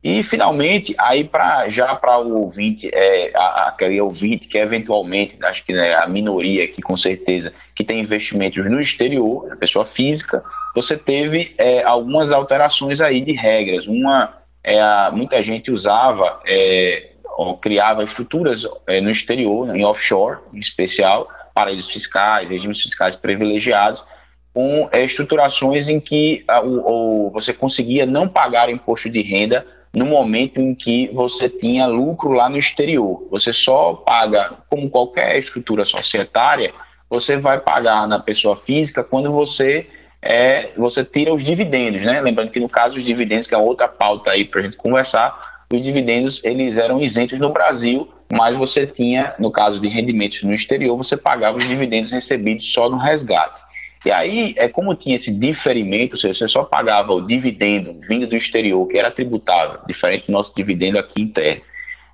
E 0.02 0.22
finalmente, 0.22 0.94
aí 0.98 1.24
para 1.24 1.68
já 1.68 1.94
para 1.94 2.18
o 2.18 2.40
ouvinte, 2.40 2.90
é, 2.92 3.30
aquele 3.36 4.00
ouvinte 4.00 4.48
que 4.48 4.58
eventualmente, 4.58 5.36
acho 5.44 5.64
que 5.64 5.72
né, 5.72 5.94
a 5.94 6.08
minoria 6.08 6.64
aqui 6.64 6.82
com 6.82 6.96
certeza, 6.96 7.52
que 7.74 7.84
tem 7.84 8.00
investimentos 8.00 8.64
no 8.64 8.80
exterior, 8.80 9.52
a 9.52 9.56
pessoa 9.56 9.84
física, 9.84 10.42
você 10.74 10.96
teve 10.96 11.54
é, 11.58 11.82
algumas 11.82 12.30
alterações 12.30 13.00
aí 13.00 13.20
de 13.20 13.32
regras. 13.32 13.86
Uma, 13.86 14.34
é, 14.62 14.80
a, 14.80 15.10
muita 15.12 15.42
gente 15.42 15.70
usava, 15.70 16.40
é, 16.46 17.10
ou 17.36 17.56
criava 17.56 18.04
estruturas 18.04 18.66
é, 18.86 19.00
no 19.00 19.10
exterior, 19.10 19.74
em 19.74 19.84
offshore, 19.84 20.38
em 20.52 20.58
especial, 20.58 21.28
paraísos 21.54 21.90
fiscais, 21.90 22.48
regimes 22.48 22.80
fiscais 22.80 23.16
privilegiados, 23.16 24.04
com 24.52 24.88
é, 24.92 25.04
estruturações 25.04 25.88
em 25.88 26.00
que 26.00 26.44
a, 26.48 26.60
o, 26.60 27.26
o, 27.26 27.30
você 27.30 27.52
conseguia 27.52 28.06
não 28.06 28.28
pagar 28.28 28.70
imposto 28.70 29.08
de 29.08 29.22
renda 29.22 29.66
no 29.92 30.06
momento 30.06 30.60
em 30.60 30.74
que 30.74 31.08
você 31.12 31.48
tinha 31.48 31.86
lucro 31.86 32.30
lá 32.32 32.48
no 32.48 32.56
exterior. 32.56 33.26
Você 33.30 33.52
só 33.52 33.94
paga, 33.94 34.58
como 34.68 34.88
qualquer 34.88 35.36
estrutura 35.38 35.84
societária, 35.84 36.72
você 37.08 37.36
vai 37.36 37.58
pagar 37.58 38.06
na 38.06 38.20
pessoa 38.20 38.54
física 38.54 39.02
quando 39.02 39.32
você 39.32 39.88
é 40.22 40.70
você 40.76 41.04
tira 41.04 41.32
os 41.32 41.42
dividendos, 41.42 42.02
né? 42.04 42.20
Lembrando 42.20 42.50
que 42.50 42.60
no 42.60 42.68
caso 42.68 42.94
dos 42.94 43.04
dividendos, 43.04 43.46
que 43.46 43.54
é 43.54 43.58
outra 43.58 43.88
pauta 43.88 44.30
aí 44.30 44.44
para 44.44 44.60
a 44.60 44.64
gente 44.64 44.76
conversar, 44.76 45.64
os 45.72 45.82
dividendos 45.82 46.42
eles 46.44 46.76
eram 46.76 47.00
isentos 47.00 47.38
no 47.38 47.50
Brasil 47.52 48.08
mas 48.32 48.56
você 48.56 48.86
tinha, 48.86 49.34
no 49.38 49.50
caso 49.50 49.80
de 49.80 49.88
rendimentos 49.88 50.42
no 50.44 50.54
exterior, 50.54 50.96
você 50.96 51.16
pagava 51.16 51.58
os 51.58 51.66
dividendos 51.66 52.12
recebidos 52.12 52.72
só 52.72 52.88
no 52.88 52.96
resgate. 52.96 53.60
E 54.06 54.10
aí, 54.10 54.54
é 54.56 54.68
como 54.68 54.94
tinha 54.94 55.16
esse 55.16 55.34
diferimento, 55.34 56.14
ou 56.14 56.18
seja, 56.18 56.34
você 56.34 56.48
só 56.48 56.62
pagava 56.62 57.12
o 57.12 57.20
dividendo 57.20 57.98
vindo 58.08 58.26
do 58.26 58.36
exterior, 58.36 58.86
que 58.86 58.96
era 58.96 59.10
tributável, 59.10 59.80
diferente 59.86 60.26
do 60.28 60.32
nosso 60.32 60.54
dividendo 60.54 60.98
aqui 60.98 61.20
interno. 61.20 61.62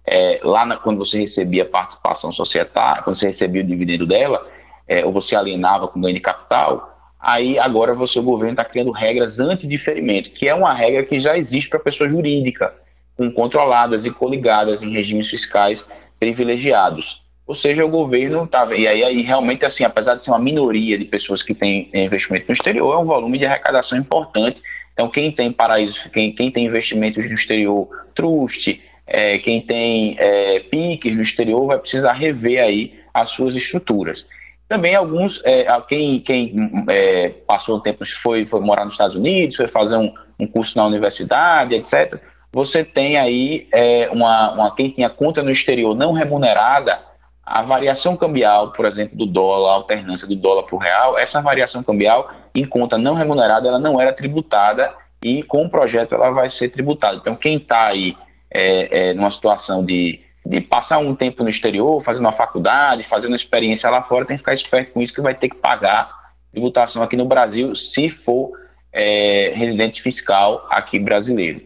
É, 0.04 0.40
lá 0.42 0.64
na, 0.64 0.76
quando 0.76 0.98
você 0.98 1.18
recebia 1.18 1.64
a 1.64 1.66
participação 1.66 2.32
societária, 2.32 3.02
quando 3.02 3.14
você 3.14 3.26
recebia 3.26 3.62
o 3.62 3.66
dividendo 3.66 4.06
dela, 4.06 4.48
é, 4.88 5.04
ou 5.04 5.12
você 5.12 5.36
alienava 5.36 5.86
com 5.86 6.00
ganho 6.00 6.14
de 6.14 6.20
capital, 6.20 6.95
aí 7.26 7.58
agora 7.58 7.92
você, 7.92 8.20
o 8.20 8.22
governo 8.22 8.52
está 8.52 8.64
criando 8.64 8.92
regras 8.92 9.40
anti-diferimento, 9.40 10.30
que 10.30 10.48
é 10.48 10.54
uma 10.54 10.72
regra 10.72 11.04
que 11.04 11.18
já 11.18 11.36
existe 11.36 11.68
para 11.68 11.80
pessoa 11.80 12.08
jurídica, 12.08 12.72
com 13.16 13.28
controladas 13.32 14.06
e 14.06 14.10
coligadas 14.10 14.84
em 14.84 14.92
regimes 14.92 15.28
fiscais 15.28 15.88
privilegiados. 16.20 17.22
Ou 17.44 17.54
seja, 17.54 17.84
o 17.84 17.88
governo 17.88 18.44
estava. 18.44 18.76
E 18.76 18.86
aí, 18.86 19.02
aí, 19.02 19.22
realmente, 19.22 19.64
assim, 19.64 19.84
apesar 19.84 20.14
de 20.14 20.22
ser 20.22 20.30
uma 20.30 20.38
minoria 20.38 20.96
de 20.96 21.04
pessoas 21.04 21.42
que 21.42 21.54
têm 21.54 21.90
investimento 21.92 22.46
no 22.48 22.52
exterior, 22.52 22.94
é 22.94 22.98
um 22.98 23.04
volume 23.04 23.38
de 23.38 23.46
arrecadação 23.46 23.98
importante. 23.98 24.62
Então, 24.92 25.08
quem 25.08 25.32
tem 25.32 25.52
paraísos, 25.52 25.98
quem, 26.12 26.32
quem 26.32 26.50
tem 26.50 26.66
investimentos 26.66 27.28
no 27.28 27.34
exterior, 27.34 27.88
trust, 28.14 28.80
é, 29.06 29.38
quem 29.38 29.60
tem 29.60 30.16
é, 30.18 30.60
PICs 30.60 31.14
no 31.14 31.22
exterior, 31.22 31.66
vai 31.66 31.78
precisar 31.78 32.12
rever 32.12 32.62
aí 32.62 32.94
as 33.12 33.30
suas 33.30 33.54
estruturas. 33.54 34.28
Também 34.68 34.94
alguns, 34.94 35.40
é, 35.44 35.66
quem, 35.88 36.20
quem 36.20 36.84
é, 36.88 37.28
passou 37.46 37.76
um 37.76 37.80
tempo, 37.80 38.04
foi, 38.20 38.46
foi 38.46 38.60
morar 38.60 38.84
nos 38.84 38.94
Estados 38.94 39.14
Unidos, 39.14 39.56
foi 39.56 39.68
fazer 39.68 39.96
um, 39.96 40.12
um 40.38 40.46
curso 40.46 40.76
na 40.76 40.86
universidade, 40.86 41.74
etc., 41.74 42.20
você 42.52 42.82
tem 42.82 43.18
aí 43.18 43.68
é, 43.70 44.08
uma, 44.10 44.52
uma, 44.52 44.74
quem 44.74 44.88
tinha 44.88 45.10
conta 45.10 45.42
no 45.42 45.50
exterior 45.50 45.94
não 45.94 46.12
remunerada, 46.12 46.98
a 47.44 47.62
variação 47.62 48.16
cambial, 48.16 48.72
por 48.72 48.86
exemplo, 48.86 49.16
do 49.16 49.26
dólar, 49.26 49.72
a 49.72 49.74
alternância 49.74 50.26
do 50.26 50.34
dólar 50.34 50.62
para 50.62 50.74
o 50.74 50.78
real, 50.78 51.18
essa 51.18 51.40
variação 51.40 51.82
cambial 51.82 52.30
em 52.54 52.64
conta 52.64 52.96
não 52.96 53.14
remunerada, 53.14 53.68
ela 53.68 53.78
não 53.78 54.00
era 54.00 54.12
tributada 54.12 54.92
e 55.22 55.42
com 55.42 55.64
o 55.64 55.70
projeto 55.70 56.14
ela 56.14 56.30
vai 56.30 56.48
ser 56.48 56.70
tributada. 56.70 57.16
Então, 57.16 57.36
quem 57.36 57.58
está 57.58 57.86
aí 57.86 58.16
é, 58.50 59.10
é, 59.10 59.14
numa 59.14 59.30
situação 59.30 59.84
de, 59.84 60.20
de 60.48 60.60
passar 60.60 60.98
um 60.98 61.14
tempo 61.14 61.42
no 61.42 61.48
exterior, 61.48 62.00
fazendo 62.00 62.24
uma 62.24 62.32
faculdade, 62.32 63.02
fazendo 63.02 63.32
uma 63.32 63.36
experiência 63.36 63.90
lá 63.90 64.02
fora, 64.02 64.24
tem 64.24 64.36
que 64.36 64.40
ficar 64.40 64.52
esperto 64.52 64.92
com 64.92 65.02
isso 65.02 65.12
que 65.12 65.20
vai 65.20 65.34
ter 65.34 65.48
que 65.48 65.56
pagar 65.56 66.08
tributação 66.52 67.02
aqui 67.02 67.16
no 67.16 67.24
Brasil 67.24 67.74
se 67.74 68.08
for 68.08 68.52
é, 68.92 69.52
residente 69.56 70.00
fiscal 70.00 70.66
aqui 70.70 70.98
brasileiro. 70.98 71.60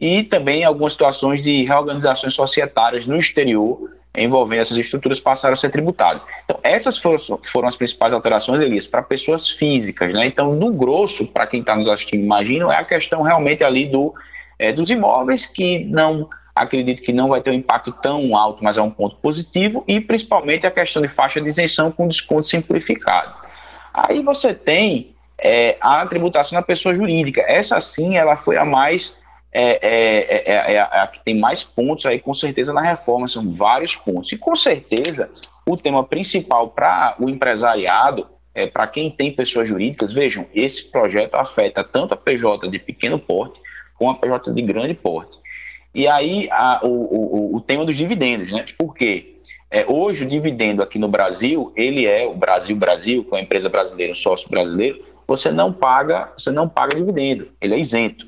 E 0.00 0.24
também 0.24 0.64
algumas 0.64 0.92
situações 0.92 1.40
de 1.40 1.64
reorganizações 1.64 2.34
societárias 2.34 3.06
no 3.06 3.16
exterior, 3.16 3.90
envolvendo 4.16 4.62
essas 4.62 4.76
estruturas 4.76 5.20
passaram 5.20 5.54
a 5.54 5.56
ser 5.56 5.70
tributadas. 5.70 6.26
Então, 6.44 6.58
essas 6.62 6.98
foram, 6.98 7.18
foram 7.44 7.68
as 7.68 7.76
principais 7.76 8.12
alterações, 8.12 8.60
Elias, 8.60 8.86
para 8.86 9.02
pessoas 9.02 9.48
físicas. 9.48 10.12
Né? 10.12 10.26
Então, 10.26 10.54
no 10.54 10.72
grosso, 10.72 11.24
para 11.26 11.46
quem 11.46 11.60
está 11.60 11.76
nos 11.76 11.88
assistindo, 11.88 12.22
imagino, 12.22 12.70
é 12.70 12.78
a 12.78 12.84
questão 12.84 13.22
realmente 13.22 13.62
ali 13.62 13.86
do, 13.86 14.12
é, 14.58 14.72
dos 14.72 14.90
imóveis, 14.90 15.46
que 15.46 15.84
não 15.84 16.28
acredito 16.54 17.02
que 17.02 17.12
não 17.12 17.28
vai 17.28 17.40
ter 17.40 17.50
um 17.50 17.54
impacto 17.54 17.92
tão 17.92 18.36
alto, 18.36 18.62
mas 18.62 18.76
é 18.76 18.82
um 18.82 18.90
ponto 18.90 19.16
positivo, 19.16 19.82
e 19.88 20.00
principalmente 20.00 20.66
a 20.66 20.70
questão 20.70 21.02
de 21.02 21.08
faixa 21.08 21.40
de 21.40 21.48
isenção 21.48 21.90
com 21.90 22.06
desconto 22.06 22.46
simplificado. 22.46 23.34
Aí 23.92 24.22
você 24.22 24.54
tem 24.54 25.14
é, 25.38 25.76
a 25.80 26.06
tributação 26.06 26.58
da 26.58 26.62
pessoa 26.62 26.94
jurídica. 26.94 27.42
Essa 27.46 27.80
sim, 27.80 28.16
ela 28.16 28.36
foi 28.36 28.56
a 28.56 28.64
mais 28.64 29.22
é, 29.52 29.78
é, 29.80 30.52
é, 30.52 30.74
é, 30.74 30.80
a 30.80 31.06
que 31.06 31.22
tem 31.24 31.38
mais 31.38 31.62
pontos 31.62 32.04
aí, 32.06 32.18
com 32.18 32.34
certeza, 32.34 32.72
na 32.72 32.80
reforma. 32.80 33.28
São 33.28 33.54
vários 33.54 33.94
pontos. 33.94 34.32
E 34.32 34.36
com 34.36 34.56
certeza, 34.56 35.30
o 35.64 35.76
tema 35.76 36.02
principal 36.02 36.70
para 36.70 37.14
o 37.20 37.30
empresariado, 37.30 38.26
é, 38.52 38.66
para 38.66 38.86
quem 38.88 39.10
tem 39.10 39.32
pessoas 39.32 39.68
jurídicas, 39.68 40.12
vejam, 40.12 40.46
esse 40.52 40.90
projeto 40.90 41.36
afeta 41.36 41.84
tanto 41.84 42.14
a 42.14 42.16
PJ 42.16 42.68
de 42.68 42.78
pequeno 42.80 43.18
porte 43.18 43.60
como 43.96 44.10
a 44.10 44.14
PJ 44.16 44.52
de 44.52 44.62
grande 44.62 44.94
porte. 44.94 45.38
E 45.94 46.08
aí 46.08 46.48
a, 46.50 46.80
o, 46.82 46.88
o, 46.88 47.56
o, 47.56 47.60
tema 47.60 47.84
dos 47.84 47.96
dividendos, 47.96 48.50
né? 48.50 48.64
Por 48.76 48.94
quê? 48.94 49.36
É, 49.70 49.86
hoje 49.88 50.24
o 50.24 50.28
dividendo 50.28 50.82
aqui 50.82 50.98
no 50.98 51.08
Brasil, 51.08 51.72
ele 51.76 52.04
é 52.06 52.26
o 52.26 52.34
Brasil 52.34 52.76
Brasil, 52.76 53.24
com 53.24 53.36
a 53.36 53.40
empresa 53.40 53.68
brasileira, 53.68 54.12
o 54.12 54.16
sócio 54.16 54.48
brasileiro, 54.48 55.04
você 55.26 55.50
não 55.50 55.72
paga, 55.72 56.32
você 56.36 56.50
não 56.50 56.68
paga 56.68 56.96
dividendo, 56.96 57.48
ele 57.60 57.74
é 57.74 57.78
isento. 57.78 58.26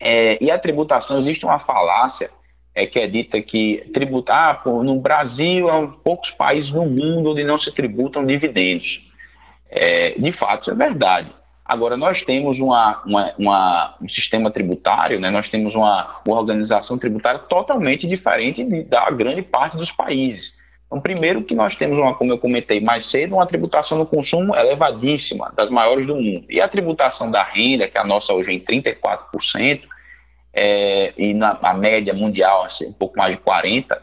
É, 0.00 0.42
e 0.42 0.50
a 0.50 0.58
tributação, 0.58 1.20
existe 1.20 1.44
uma 1.44 1.58
falácia 1.58 2.30
é, 2.74 2.86
que 2.86 2.98
é 2.98 3.06
dita 3.06 3.40
que 3.40 3.88
tributar 3.92 4.62
ah, 4.66 4.70
no 4.70 4.98
Brasil, 5.00 5.68
há 5.68 5.86
poucos 5.86 6.30
países 6.30 6.72
no 6.72 6.84
mundo 6.84 7.30
onde 7.30 7.44
não 7.44 7.56
se 7.56 7.70
tributam 7.70 8.26
dividendos. 8.26 9.10
É, 9.70 10.18
de 10.18 10.32
fato, 10.32 10.62
isso 10.62 10.70
é 10.70 10.74
verdade. 10.74 11.30
Agora, 11.64 11.96
nós 11.96 12.20
temos 12.22 12.58
uma, 12.58 13.02
uma, 13.06 13.34
uma, 13.38 13.96
um 14.02 14.08
sistema 14.08 14.50
tributário, 14.50 15.18
né, 15.18 15.30
nós 15.30 15.48
temos 15.48 15.74
uma, 15.74 16.20
uma 16.26 16.36
organização 16.36 16.98
tributária 16.98 17.40
totalmente 17.40 18.06
diferente 18.06 18.64
de, 18.64 18.82
da 18.82 19.10
grande 19.10 19.40
parte 19.40 19.76
dos 19.76 19.90
países. 19.90 20.58
Então, 20.86 21.00
primeiro 21.00 21.42
que 21.42 21.54
nós 21.54 21.74
temos, 21.74 21.98
uma, 21.98 22.14
como 22.14 22.32
eu 22.32 22.38
comentei 22.38 22.80
mais 22.80 23.06
cedo, 23.06 23.36
uma 23.36 23.46
tributação 23.46 23.96
no 23.96 24.04
consumo 24.04 24.54
elevadíssima, 24.54 25.52
das 25.56 25.70
maiores 25.70 26.06
do 26.06 26.14
mundo. 26.16 26.44
E 26.50 26.60
a 26.60 26.68
tributação 26.68 27.30
da 27.30 27.42
renda, 27.42 27.88
que 27.88 27.96
a 27.96 28.04
nossa 28.04 28.34
hoje 28.34 28.50
é 28.50 28.54
em 28.54 28.60
34%, 28.60 29.80
é, 30.52 31.12
e 31.16 31.34
na, 31.34 31.58
na, 31.60 31.74
média 31.74 32.12
mundial, 32.14 32.62
assim, 32.62 32.88
um 32.88 32.92
pouco 32.92 33.18
mais 33.18 33.34
de 33.34 33.42
40%, 33.42 33.96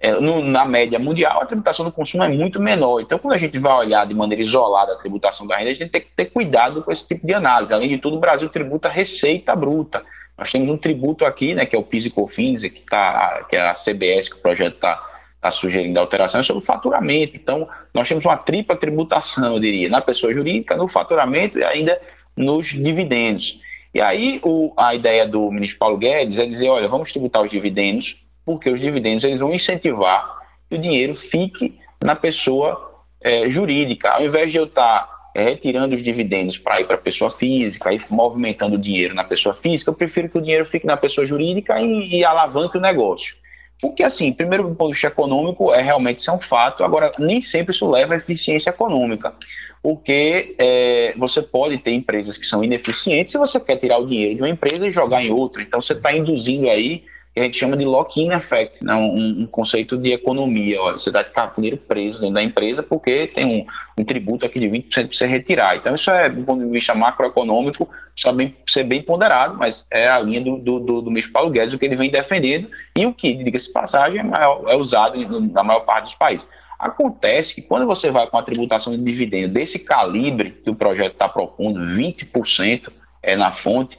é, 0.00 0.12
no, 0.12 0.42
na 0.42 0.64
média 0.64 0.98
mundial, 0.98 1.42
a 1.42 1.46
tributação 1.46 1.84
do 1.84 1.90
consumo 1.90 2.22
é 2.22 2.28
muito 2.28 2.60
menor. 2.60 3.00
Então, 3.00 3.18
quando 3.18 3.34
a 3.34 3.38
gente 3.38 3.58
vai 3.58 3.72
olhar 3.74 4.06
de 4.06 4.14
maneira 4.14 4.42
isolada 4.42 4.92
a 4.92 4.96
tributação 4.96 5.46
da 5.46 5.56
renda, 5.56 5.70
a 5.70 5.74
gente 5.74 5.90
tem 5.90 6.00
que 6.00 6.08
ter 6.14 6.26
cuidado 6.26 6.82
com 6.82 6.92
esse 6.92 7.06
tipo 7.06 7.26
de 7.26 7.34
análise. 7.34 7.74
Além 7.74 7.88
de 7.88 7.98
tudo, 7.98 8.16
o 8.16 8.20
Brasil 8.20 8.48
tributa 8.48 8.88
receita 8.88 9.56
bruta. 9.56 10.04
Nós 10.36 10.52
temos 10.52 10.70
um 10.70 10.76
tributo 10.76 11.24
aqui, 11.24 11.52
né, 11.52 11.66
que 11.66 11.74
é 11.74 11.78
o 11.78 11.82
PIS 11.82 12.06
e 12.06 12.10
COFINS, 12.10 12.62
que, 12.62 12.80
tá, 12.88 13.44
que 13.50 13.56
é 13.56 13.60
a 13.60 13.74
CBS, 13.74 14.28
que 14.28 14.38
o 14.38 14.42
projeto 14.42 14.74
está 14.74 15.04
tá 15.40 15.50
sugerindo 15.50 15.98
alteração, 15.98 16.38
é 16.38 16.44
sobre 16.44 16.62
o 16.62 16.64
faturamento. 16.66 17.34
Então, 17.34 17.68
nós 17.92 18.08
temos 18.08 18.24
uma 18.24 18.36
tripla 18.36 18.76
tributação, 18.76 19.54
eu 19.54 19.60
diria, 19.60 19.88
na 19.88 20.00
pessoa 20.00 20.32
jurídica, 20.32 20.76
no 20.76 20.86
faturamento 20.86 21.58
e 21.58 21.64
ainda 21.64 22.00
nos 22.36 22.68
dividendos. 22.68 23.60
E 23.92 24.00
aí 24.00 24.40
o, 24.44 24.72
a 24.76 24.94
ideia 24.94 25.26
do 25.26 25.50
ministro 25.50 25.78
Paulo 25.80 25.96
Guedes 25.96 26.38
é 26.38 26.46
dizer, 26.46 26.68
olha, 26.68 26.86
vamos 26.86 27.10
tributar 27.10 27.42
os 27.42 27.50
dividendos, 27.50 28.16
porque 28.48 28.70
os 28.70 28.80
dividendos 28.80 29.24
eles 29.24 29.40
vão 29.40 29.52
incentivar 29.52 30.38
que 30.70 30.76
o 30.76 30.80
dinheiro 30.80 31.14
fique 31.14 31.78
na 32.02 32.16
pessoa 32.16 33.02
é, 33.20 33.46
jurídica. 33.50 34.08
Ao 34.08 34.24
invés 34.24 34.50
de 34.50 34.56
eu 34.56 34.64
estar 34.64 35.06
é, 35.34 35.44
retirando 35.44 35.94
os 35.94 36.02
dividendos 36.02 36.56
para 36.56 36.80
ir 36.80 36.86
para 36.86 36.94
a 36.94 36.98
pessoa 36.98 37.30
física 37.30 37.92
e 37.92 38.00
movimentando 38.10 38.76
o 38.76 38.78
dinheiro 38.78 39.14
na 39.14 39.22
pessoa 39.22 39.54
física, 39.54 39.90
eu 39.90 39.94
prefiro 39.94 40.30
que 40.30 40.38
o 40.38 40.40
dinheiro 40.40 40.64
fique 40.64 40.86
na 40.86 40.96
pessoa 40.96 41.26
jurídica 41.26 41.78
e, 41.78 42.20
e 42.20 42.24
alavanque 42.24 42.78
o 42.78 42.80
negócio. 42.80 43.36
Porque, 43.82 44.02
assim, 44.02 44.32
primeiro, 44.32 44.66
do 44.66 44.74
ponto 44.74 44.88
de 44.88 44.94
vista 44.94 45.08
econômico, 45.08 45.70
é 45.74 45.82
realmente 45.82 46.20
isso 46.20 46.30
é 46.30 46.34
um 46.34 46.40
fato, 46.40 46.82
agora, 46.82 47.12
nem 47.18 47.42
sempre 47.42 47.74
isso 47.74 47.86
leva 47.86 48.14
à 48.14 48.16
eficiência 48.16 48.70
econômica 48.70 49.34
porque 49.80 50.56
é, 50.58 51.14
você 51.16 51.40
pode 51.40 51.78
ter 51.78 51.92
empresas 51.92 52.36
que 52.36 52.44
são 52.44 52.64
ineficientes 52.64 53.30
se 53.30 53.38
você 53.38 53.60
quer 53.60 53.76
tirar 53.76 53.98
o 53.98 54.06
dinheiro 54.06 54.34
de 54.34 54.42
uma 54.42 54.48
empresa 54.48 54.88
e 54.88 54.92
jogar 54.92 55.22
em 55.22 55.30
outra. 55.30 55.62
Então 55.62 55.80
você 55.80 55.92
está 55.92 56.12
induzindo 56.12 56.68
aí 56.68 57.04
que 57.38 57.42
a 57.42 57.44
gente 57.46 57.58
chama 57.58 57.76
de 57.76 57.84
lock-in 57.84 58.32
effect, 58.32 58.84
né? 58.84 58.94
um, 58.94 59.42
um, 59.42 59.46
conceito 59.46 59.96
de 59.96 60.12
economia. 60.12 60.80
Você 60.92 61.10
vai 61.10 61.24
com 61.24 61.60
dinheiro 61.60 61.76
preso 61.76 62.20
dentro 62.20 62.34
da 62.34 62.42
empresa 62.42 62.82
porque 62.82 63.26
tem 63.28 63.60
um, 63.96 64.02
um 64.02 64.04
tributo 64.04 64.44
aqui 64.44 64.58
de 64.58 64.66
20% 64.66 64.90
para 64.90 65.06
você 65.12 65.26
retirar. 65.26 65.76
Então, 65.76 65.94
isso 65.94 66.10
é, 66.10 66.28
do 66.28 66.42
ponto 66.42 66.64
de 66.64 66.70
vista 66.70 66.94
macroeconômico, 66.94 67.88
precisa 68.12 68.32
bem, 68.32 68.56
ser 68.66 68.84
bem 68.84 69.02
ponderado, 69.02 69.56
mas 69.56 69.86
é 69.90 70.08
a 70.08 70.18
linha 70.18 70.40
do, 70.40 70.58
do, 70.58 70.80
do, 70.80 71.02
do 71.02 71.10
ministro 71.10 71.32
Paulo 71.32 71.50
Guedes, 71.50 71.72
o 71.72 71.78
que 71.78 71.84
ele 71.84 71.96
vem 71.96 72.10
defendendo 72.10 72.68
e 72.96 73.06
o 73.06 73.14
que, 73.14 73.34
diga-se 73.34 73.72
passagem, 73.72 74.20
é, 74.20 74.22
maior, 74.22 74.64
é 74.66 74.76
usado 74.76 75.16
na 75.40 75.62
maior 75.62 75.80
parte 75.80 76.04
dos 76.04 76.14
países. 76.14 76.48
Acontece 76.78 77.56
que 77.56 77.62
quando 77.62 77.86
você 77.86 78.10
vai 78.10 78.26
com 78.28 78.38
a 78.38 78.42
tributação 78.42 78.96
de 78.96 79.02
dividendo 79.02 79.54
desse 79.54 79.80
calibre 79.80 80.52
que 80.62 80.70
o 80.70 80.74
projeto 80.74 81.12
está 81.12 81.28
propondo, 81.28 81.80
20% 81.80 82.90
é 83.22 83.36
na 83.36 83.50
fonte, 83.50 83.98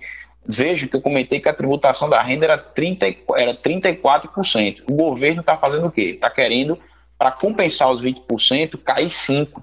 veja 0.52 0.88
que 0.88 0.96
eu 0.96 1.02
comentei 1.02 1.40
que 1.40 1.48
a 1.48 1.54
tributação 1.54 2.10
da 2.10 2.20
renda 2.24 2.46
era, 2.46 2.58
30, 2.58 3.06
era 3.36 3.56
34%. 3.56 4.82
O 4.90 4.96
governo 4.96 5.42
está 5.42 5.56
fazendo 5.56 5.86
o 5.86 5.92
quê? 5.92 6.14
Está 6.16 6.28
querendo, 6.28 6.76
para 7.20 7.30
compensar 7.32 7.92
os 7.92 8.02
20%, 8.02 8.80
cair 8.84 9.06
5%, 9.06 9.62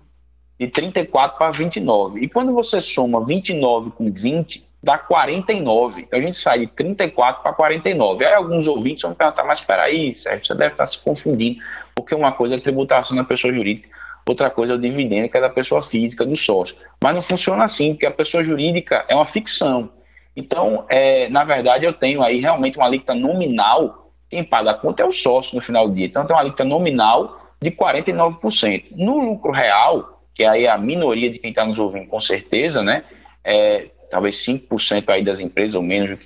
de 0.61 0.69
34% 0.69 1.09
para 1.11 1.53
29%. 1.53 2.23
E 2.23 2.29
quando 2.29 2.53
você 2.53 2.81
soma 2.81 3.27
29 3.27 3.91
com 3.91 4.13
20, 4.13 4.65
dá 4.81 4.97
49. 4.97 6.03
Então 6.03 6.21
a 6.21 6.23
gente 6.23 6.39
sai 6.39 6.61
de 6.61 6.69
34 6.69 7.43
para 7.43 7.53
49. 7.53 8.25
Aí 8.25 8.35
alguns 8.35 8.69
ouvintes 8.69 9.03
vão 9.03 9.13
perguntar, 9.13 9.43
mas 9.43 9.59
espera 9.59 9.83
aí, 9.83 10.15
Sérgio, 10.15 10.47
você 10.47 10.55
deve 10.55 10.75
estar 10.75 10.87
se 10.87 11.01
confundindo 11.01 11.61
porque 11.97 12.15
uma 12.15 12.31
coisa 12.31 12.55
é 12.55 12.59
a 12.59 12.61
tributação 12.61 13.17
da 13.17 13.25
pessoa 13.25 13.53
jurídica, 13.53 13.89
outra 14.29 14.51
coisa 14.51 14.75
é 14.75 14.77
o 14.77 14.81
dividendo, 14.81 15.29
que 15.29 15.37
é 15.37 15.41
da 15.41 15.49
pessoa 15.49 15.83
física, 15.83 16.25
do 16.25 16.37
sócio. 16.37 16.77
Mas 17.03 17.15
não 17.15 17.23
funciona 17.23 17.65
assim, 17.65 17.93
porque 17.93 18.07
a 18.07 18.11
pessoa 18.13 18.45
jurídica 18.45 19.05
é 19.09 19.15
uma 19.17 19.25
ficção. 19.25 19.91
Então, 20.37 20.85
é, 20.89 21.29
na 21.31 21.45
verdade, 21.45 21.87
eu 21.87 21.95
tenho 21.95 22.23
aí 22.23 22.41
realmente 22.41 22.77
uma 22.77 22.87
alíquota 22.87 23.15
nominal 23.15 24.07
quem 24.29 24.43
paga 24.45 24.73
a 24.73 24.75
conta 24.75 25.03
é 25.03 25.07
o 25.07 25.13
sócio 25.13 25.55
no 25.55 25.63
final 25.63 25.89
do 25.89 25.95
dia. 25.95 26.07
Então 26.07 26.27
tem 26.27 26.35
uma 26.35 26.43
alíquota 26.43 26.65
nominal 26.65 27.41
de 27.61 27.71
49%. 27.71 28.87
No 28.93 29.19
lucro 29.19 29.53
real, 29.53 30.25
que 30.35 30.43
aí 30.45 30.65
é 30.65 30.71
a 30.71 30.79
minoria 30.79 31.31
de 31.31 31.39
quem 31.39 31.51
está 31.51 31.65
nos 31.65 31.79
ouvindo 31.79 32.09
com 32.09 32.21
certeza, 32.21 32.83
né? 32.83 33.05
É, 33.45 33.91
talvez 34.11 34.45
5% 34.45 35.09
aí 35.09 35.25
das 35.25 35.39
empresas 35.41 35.75
ou 35.75 35.83
menos 35.83 36.19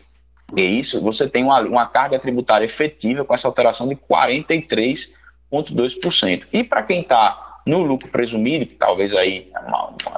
que 0.54 0.60
isso, 0.60 1.00
você 1.00 1.26
tem 1.28 1.44
uma, 1.44 1.60
uma 1.60 1.86
carga 1.86 2.18
tributária 2.18 2.64
efetiva 2.64 3.24
com 3.24 3.32
essa 3.32 3.46
alteração 3.46 3.88
de 3.88 3.94
43,2%. 3.94 6.46
E 6.52 6.64
para 6.64 6.82
quem 6.82 7.02
está 7.02 7.49
no 7.66 7.82
lucro 7.82 8.08
presumido, 8.08 8.66
que 8.66 8.74
talvez 8.74 9.14
aí, 9.14 9.50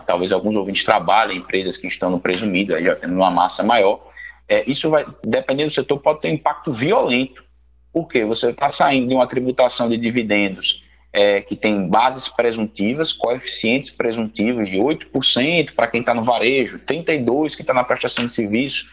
talvez 0.07 0.33
alguns 0.33 0.57
ouvintes 0.57 0.85
trabalhem 0.85 1.37
em 1.37 1.41
empresas 1.41 1.77
que 1.77 1.87
estão 1.87 2.11
no 2.11 2.21
presumido, 2.21 2.75
aí 2.75 2.85
já 2.85 2.97
tendo 2.97 3.15
uma 3.15 3.31
massa 3.31 3.63
maior, 3.63 4.01
é, 4.49 4.69
isso 4.69 4.91
vai, 4.91 5.07
dependendo 5.25 5.71
do 5.71 5.75
setor, 5.75 5.99
pode 5.99 6.21
ter 6.21 6.29
um 6.29 6.35
impacto 6.35 6.73
violento. 6.73 7.45
Porque 7.93 8.25
você 8.25 8.51
está 8.51 8.73
saindo 8.73 9.09
de 9.09 9.15
uma 9.15 9.27
tributação 9.27 9.89
de 9.89 9.99
dividendos 9.99 10.83
é, 11.13 11.43
que 11.43 11.55
tem 11.55 11.89
bases 11.89 12.29
presuntivas, 12.29 13.13
coeficientes 13.13 13.91
presuntivos 13.91 14.69
de 14.69 14.79
8% 14.79 15.75
para 15.75 15.87
quem 15.87 16.01
está 16.01 16.15
no 16.15 16.23
varejo, 16.23 16.79
32% 16.81 17.55
que 17.55 17.63
está 17.63 17.75
na 17.75 17.85
prestação 17.85 18.25
de 18.25 18.33
serviço, 18.33 18.87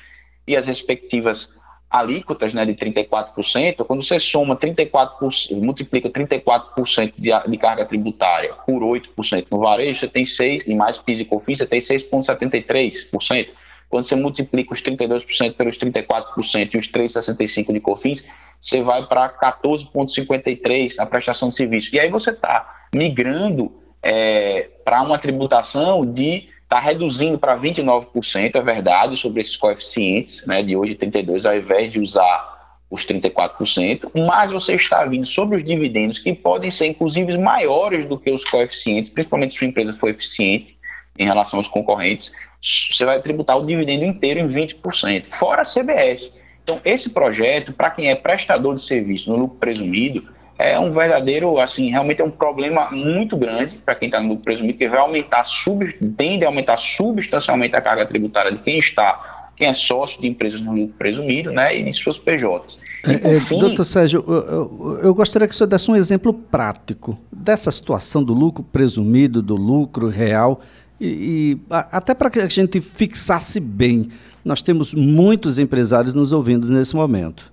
e 0.45 0.57
as 0.57 0.67
respectivas 0.67 1.49
alíquotas 1.89 2.53
né, 2.53 2.65
de 2.65 2.73
34%, 2.73 3.83
quando 3.85 4.03
você 4.03 4.19
soma 4.19 4.55
34%, 4.55 5.55
multiplica 5.55 6.09
34% 6.09 7.13
de, 7.17 7.31
de 7.49 7.57
carga 7.57 7.85
tributária 7.85 8.53
por 8.65 8.81
8% 8.81 9.47
no 9.49 9.59
varejo, 9.59 9.99
você 9.99 10.07
tem 10.07 10.23
6%, 10.23 10.67
e 10.67 10.75
mais 10.75 10.97
PIS 10.97 11.19
e 11.19 11.25
COFINS, 11.25 11.57
você 11.57 11.65
tem 11.65 11.79
6,73%. 11.79 13.49
Quando 13.89 14.03
você 14.03 14.15
multiplica 14.15 14.71
os 14.71 14.83
32% 14.83 15.55
pelos 15.55 15.77
34% 15.77 16.75
e 16.75 16.77
os 16.77 16.87
3,65% 16.87 17.73
de 17.73 17.79
COFINS, 17.79 18.29
você 18.61 18.83
vai 18.83 19.07
para 19.07 19.29
14,53% 19.29 20.99
a 20.99 21.07
prestação 21.07 21.49
de 21.49 21.55
serviço. 21.55 21.95
E 21.95 21.99
aí 21.99 22.09
você 22.09 22.29
está 22.29 22.85
migrando 22.93 23.71
é, 24.03 24.69
para 24.85 25.01
uma 25.01 25.17
tributação 25.17 26.05
de 26.05 26.49
está 26.69 26.79
reduzindo 26.79 27.39
para 27.39 27.57
29%, 27.57 28.53
é 28.53 28.61
verdade, 28.61 29.17
sobre 29.17 29.39
esses 29.39 29.57
coeficientes, 29.57 30.45
né, 30.45 30.61
de 30.61 30.75
hoje 30.75 30.93
32, 30.93 31.47
ao 31.47 31.57
invés 31.57 31.91
de 31.91 31.99
usar 31.99 32.77
os 32.91 33.03
34%, 33.07 34.11
mas 34.27 34.51
você 34.51 34.75
está 34.75 35.03
vindo 35.03 35.25
sobre 35.25 35.57
os 35.57 35.63
dividendos 35.63 36.19
que 36.19 36.31
podem 36.31 36.69
ser 36.69 36.85
inclusive 36.85 37.35
maiores 37.39 38.05
do 38.05 38.19
que 38.19 38.31
os 38.31 38.45
coeficientes, 38.45 39.09
principalmente 39.09 39.57
se 39.57 39.65
a 39.65 39.67
empresa 39.67 39.93
for 39.93 40.11
eficiente 40.11 40.77
em 41.17 41.25
relação 41.25 41.59
aos 41.59 41.67
concorrentes, 41.67 42.33
você 42.61 43.03
vai 43.03 43.19
tributar 43.19 43.57
o 43.57 43.65
dividendo 43.65 44.05
inteiro 44.05 44.39
em 44.39 44.47
20%, 44.47 45.25
fora 45.31 45.63
a 45.63 45.65
CBS. 45.65 46.39
Então, 46.63 46.79
esse 46.85 47.09
projeto, 47.09 47.73
para 47.73 47.89
quem 47.89 48.11
é 48.11 48.15
prestador 48.15 48.75
de 48.75 48.81
serviço 48.81 49.31
no 49.31 49.37
lucro 49.37 49.57
presumido, 49.57 50.27
é 50.59 50.77
um 50.77 50.91
verdadeiro, 50.91 51.57
assim, 51.57 51.89
realmente 51.89 52.21
é 52.21 52.25
um 52.25 52.29
problema 52.29 52.91
muito 52.91 53.37
grande 53.37 53.77
para 53.77 53.95
quem 53.95 54.09
está 54.09 54.21
no 54.21 54.27
lucro 54.27 54.43
presumido, 54.43 54.77
que 54.77 54.89
vai 54.89 54.99
aumentar, 54.99 55.45
sub, 55.45 55.93
tende 56.17 56.43
a 56.43 56.49
aumentar 56.49 56.75
substancialmente 56.75 57.77
a 57.77 57.81
carga 57.81 58.05
tributária 58.05 58.51
de 58.51 58.57
quem 58.57 58.77
está, 58.77 59.51
quem 59.55 59.67
é 59.67 59.73
sócio 59.73 60.19
de 60.19 60.27
empresas 60.27 60.59
no 60.59 60.73
lucro 60.73 60.95
presumido, 60.97 61.49
né, 61.51 61.79
e 61.79 61.83
de 61.83 61.93
suas 61.93 62.17
PJs. 62.17 62.81
E, 63.07 63.27
é, 63.27 63.35
é, 63.35 63.39
fim... 63.39 63.57
Doutor 63.57 63.85
Sérgio, 63.85 64.21
eu, 64.27 64.35
eu, 64.35 64.99
eu, 65.03 65.13
gostaria 65.13 65.47
que 65.47 65.53
o 65.53 65.57
senhor 65.57 65.69
desse 65.69 65.89
um 65.89 65.95
exemplo 65.95 66.33
prático 66.33 67.17
dessa 67.31 67.71
situação 67.71 68.21
do 68.21 68.33
lucro 68.33 68.61
presumido, 68.61 69.41
do 69.41 69.55
lucro 69.55 70.09
real, 70.09 70.59
e, 70.99 71.07
e 71.07 71.57
até 71.69 72.13
para 72.13 72.29
que 72.29 72.39
a 72.39 72.47
gente 72.47 72.81
fixasse 72.81 73.61
bem. 73.61 74.09
Nós 74.43 74.61
temos 74.61 74.93
muitos 74.93 75.57
empresários 75.57 76.13
nos 76.13 76.33
ouvindo 76.33 76.67
nesse 76.67 76.95
momento. 76.95 77.49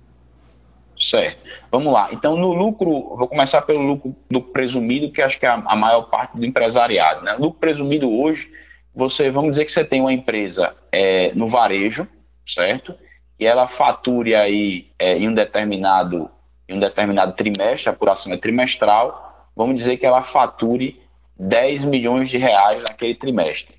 Certo. 0.99 1.37
Vamos 1.71 1.93
lá. 1.93 2.09
Então, 2.11 2.35
no 2.35 2.53
lucro, 2.53 3.15
vou 3.15 3.27
começar 3.27 3.61
pelo 3.61 3.81
lucro 3.81 4.15
do 4.29 4.41
presumido, 4.41 5.11
que 5.11 5.21
acho 5.21 5.39
que 5.39 5.45
é 5.45 5.49
a, 5.49 5.75
maior 5.75 6.03
parte 6.03 6.37
do 6.37 6.45
empresariado. 6.45 7.23
Né? 7.23 7.33
Lucro 7.33 7.59
presumido 7.59 8.11
hoje, 8.11 8.51
você, 8.95 9.29
vamos 9.29 9.51
dizer 9.51 9.65
que 9.65 9.71
você 9.71 9.85
tem 9.85 10.01
uma 10.01 10.11
empresa 10.11 10.75
é, 10.91 11.31
no 11.35 11.47
varejo, 11.47 12.07
certo? 12.45 12.95
E 13.39 13.45
ela 13.45 13.67
fature 13.67 14.33
aí 14.33 14.87
é, 14.97 15.17
em 15.17 15.29
um 15.29 15.33
determinado 15.33 16.31
em 16.67 16.75
um 16.75 16.79
determinado 16.79 17.33
trimestre, 17.33 17.89
a 17.89 17.93
apuração 17.93 18.33
é 18.33 18.37
trimestral, 18.37 19.49
vamos 19.55 19.75
dizer 19.75 19.95
que 19.95 20.05
ela 20.05 20.21
fature 20.21 20.99
10 21.39 21.85
milhões 21.85 22.29
de 22.29 22.37
reais 22.37 22.83
naquele 22.83 23.15
trimestre. 23.15 23.75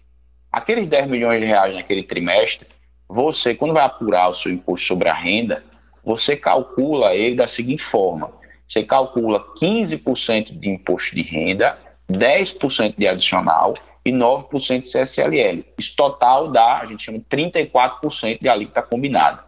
Aqueles 0.50 0.88
10 0.88 1.06
milhões 1.06 1.38
de 1.38 1.46
reais 1.46 1.74
naquele 1.74 2.02
trimestre, 2.02 2.66
você, 3.06 3.54
quando 3.54 3.74
vai 3.74 3.84
apurar 3.84 4.28
o 4.28 4.34
seu 4.34 4.50
imposto 4.50 4.86
sobre 4.86 5.08
a 5.08 5.12
renda, 5.12 5.62
você 6.08 6.34
calcula 6.34 7.14
ele 7.14 7.36
da 7.36 7.46
seguinte 7.46 7.82
forma: 7.82 8.30
você 8.66 8.82
calcula 8.82 9.44
15% 9.60 10.58
de 10.58 10.70
imposto 10.70 11.14
de 11.14 11.20
renda, 11.20 11.78
10% 12.10 12.94
de 12.96 13.06
adicional 13.06 13.74
e 14.02 14.10
9% 14.10 14.80
de 14.80 14.90
CSLL. 14.90 15.64
Isso 15.76 15.94
total 15.94 16.48
dá, 16.48 16.78
a 16.78 16.86
gente 16.86 17.04
chama 17.04 17.18
de 17.18 17.24
34% 17.26 18.40
de 18.40 18.48
alíquota 18.48 18.80
combinada. 18.80 19.44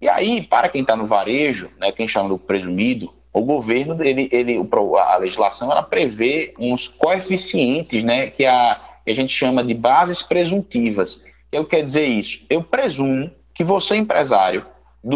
E 0.00 0.08
aí, 0.08 0.42
para 0.42 0.68
quem 0.68 0.82
está 0.82 0.94
no 0.94 1.06
varejo, 1.06 1.72
né, 1.76 1.90
quem 1.90 2.06
chama 2.06 2.28
do 2.28 2.38
presumido, 2.38 3.12
o 3.32 3.42
governo, 3.42 4.02
ele, 4.04 4.28
ele, 4.30 4.56
a 4.98 5.16
legislação, 5.16 5.72
ela 5.72 5.82
prevê 5.82 6.54
uns 6.56 6.86
coeficientes, 6.86 8.04
né, 8.04 8.28
que 8.28 8.46
a, 8.46 8.80
que 9.04 9.10
a 9.10 9.14
gente 9.14 9.32
chama 9.32 9.64
de 9.64 9.74
bases 9.74 10.22
presuntivas. 10.22 11.24
Eu 11.50 11.64
quero 11.64 11.84
dizer 11.84 12.06
isso. 12.06 12.46
Eu 12.48 12.62
presumo 12.62 13.30
que 13.52 13.64
você, 13.64 13.96
empresário, 13.96 14.64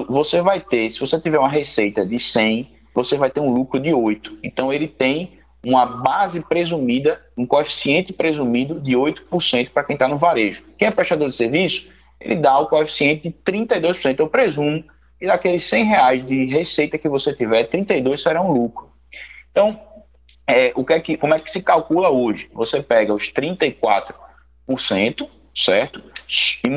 você 0.09 0.41
vai 0.41 0.61
ter, 0.61 0.91
se 0.91 1.01
você 1.01 1.21
tiver 1.21 1.39
uma 1.39 1.49
receita 1.49 2.07
de 2.07 2.19
100, 2.19 2.71
você 2.95 3.17
vai 3.17 3.31
ter 3.31 3.41
um 3.41 3.53
lucro 3.53 3.81
de 3.81 3.93
8. 3.93 4.39
Então, 4.43 4.73
ele 4.73 4.87
tem 4.87 5.39
uma 5.65 5.85
base 5.85 6.41
presumida, 6.47 7.21
um 7.37 7.45
coeficiente 7.45 8.13
presumido 8.13 8.81
de 8.81 8.93
8% 8.93 9.71
para 9.71 9.85
quem 9.85 9.95
está 9.95 10.07
no 10.07 10.17
varejo. 10.17 10.65
Quem 10.79 10.89
é 10.89 10.91
prestador 10.91 11.29
de 11.29 11.35
serviço, 11.35 11.89
ele 12.21 12.37
dá 12.37 12.59
o 12.59 12.67
coeficiente 12.67 13.29
de 13.29 13.35
32%. 13.35 14.19
Eu 14.19 14.29
presumo 14.29 14.85
que 15.19 15.27
daqueles 15.27 15.65
100 15.65 15.85
reais 15.85 16.25
de 16.25 16.47
receita 16.47 16.97
que 16.97 17.09
você 17.09 17.35
tiver, 17.35 17.65
32 17.65 18.23
serão 18.23 18.53
lucro. 18.53 18.89
Então, 19.51 19.79
é, 20.47 20.73
o 20.75 20.85
que 20.85 20.93
é 20.93 21.01
que, 21.01 21.17
como 21.17 21.35
é 21.35 21.39
que 21.39 21.51
se 21.51 21.63
calcula 21.63 22.09
hoje? 22.11 22.49
Você 22.55 22.83
pega 22.83 23.13
os 23.13 23.33
34%, 23.33 25.29
certo? 25.65 26.03
E 26.65 26.69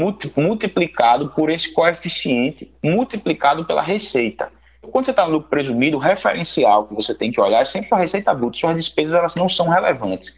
multiplicado 0.42 1.30
por 1.30 1.50
esse 1.50 1.72
coeficiente, 1.72 2.72
multiplicado 2.84 3.66
pela 3.66 3.82
receita. 3.82 4.52
Quando 4.82 5.06
você 5.06 5.12
está 5.12 5.28
no 5.28 5.42
presumido, 5.42 5.98
o 5.98 6.00
referencial 6.00 6.86
que 6.86 6.94
você 6.94 7.16
tem 7.16 7.32
que 7.32 7.40
olhar 7.40 7.62
é 7.62 7.66
sempre 7.66 7.88
sua 7.88 8.00
receita 8.00 8.34
bruta. 8.34 8.58
Suas 8.58 8.76
despesas 8.76 9.14
elas 9.14 9.36
não 9.36 9.48
são 9.48 9.70
relevantes. 9.70 10.36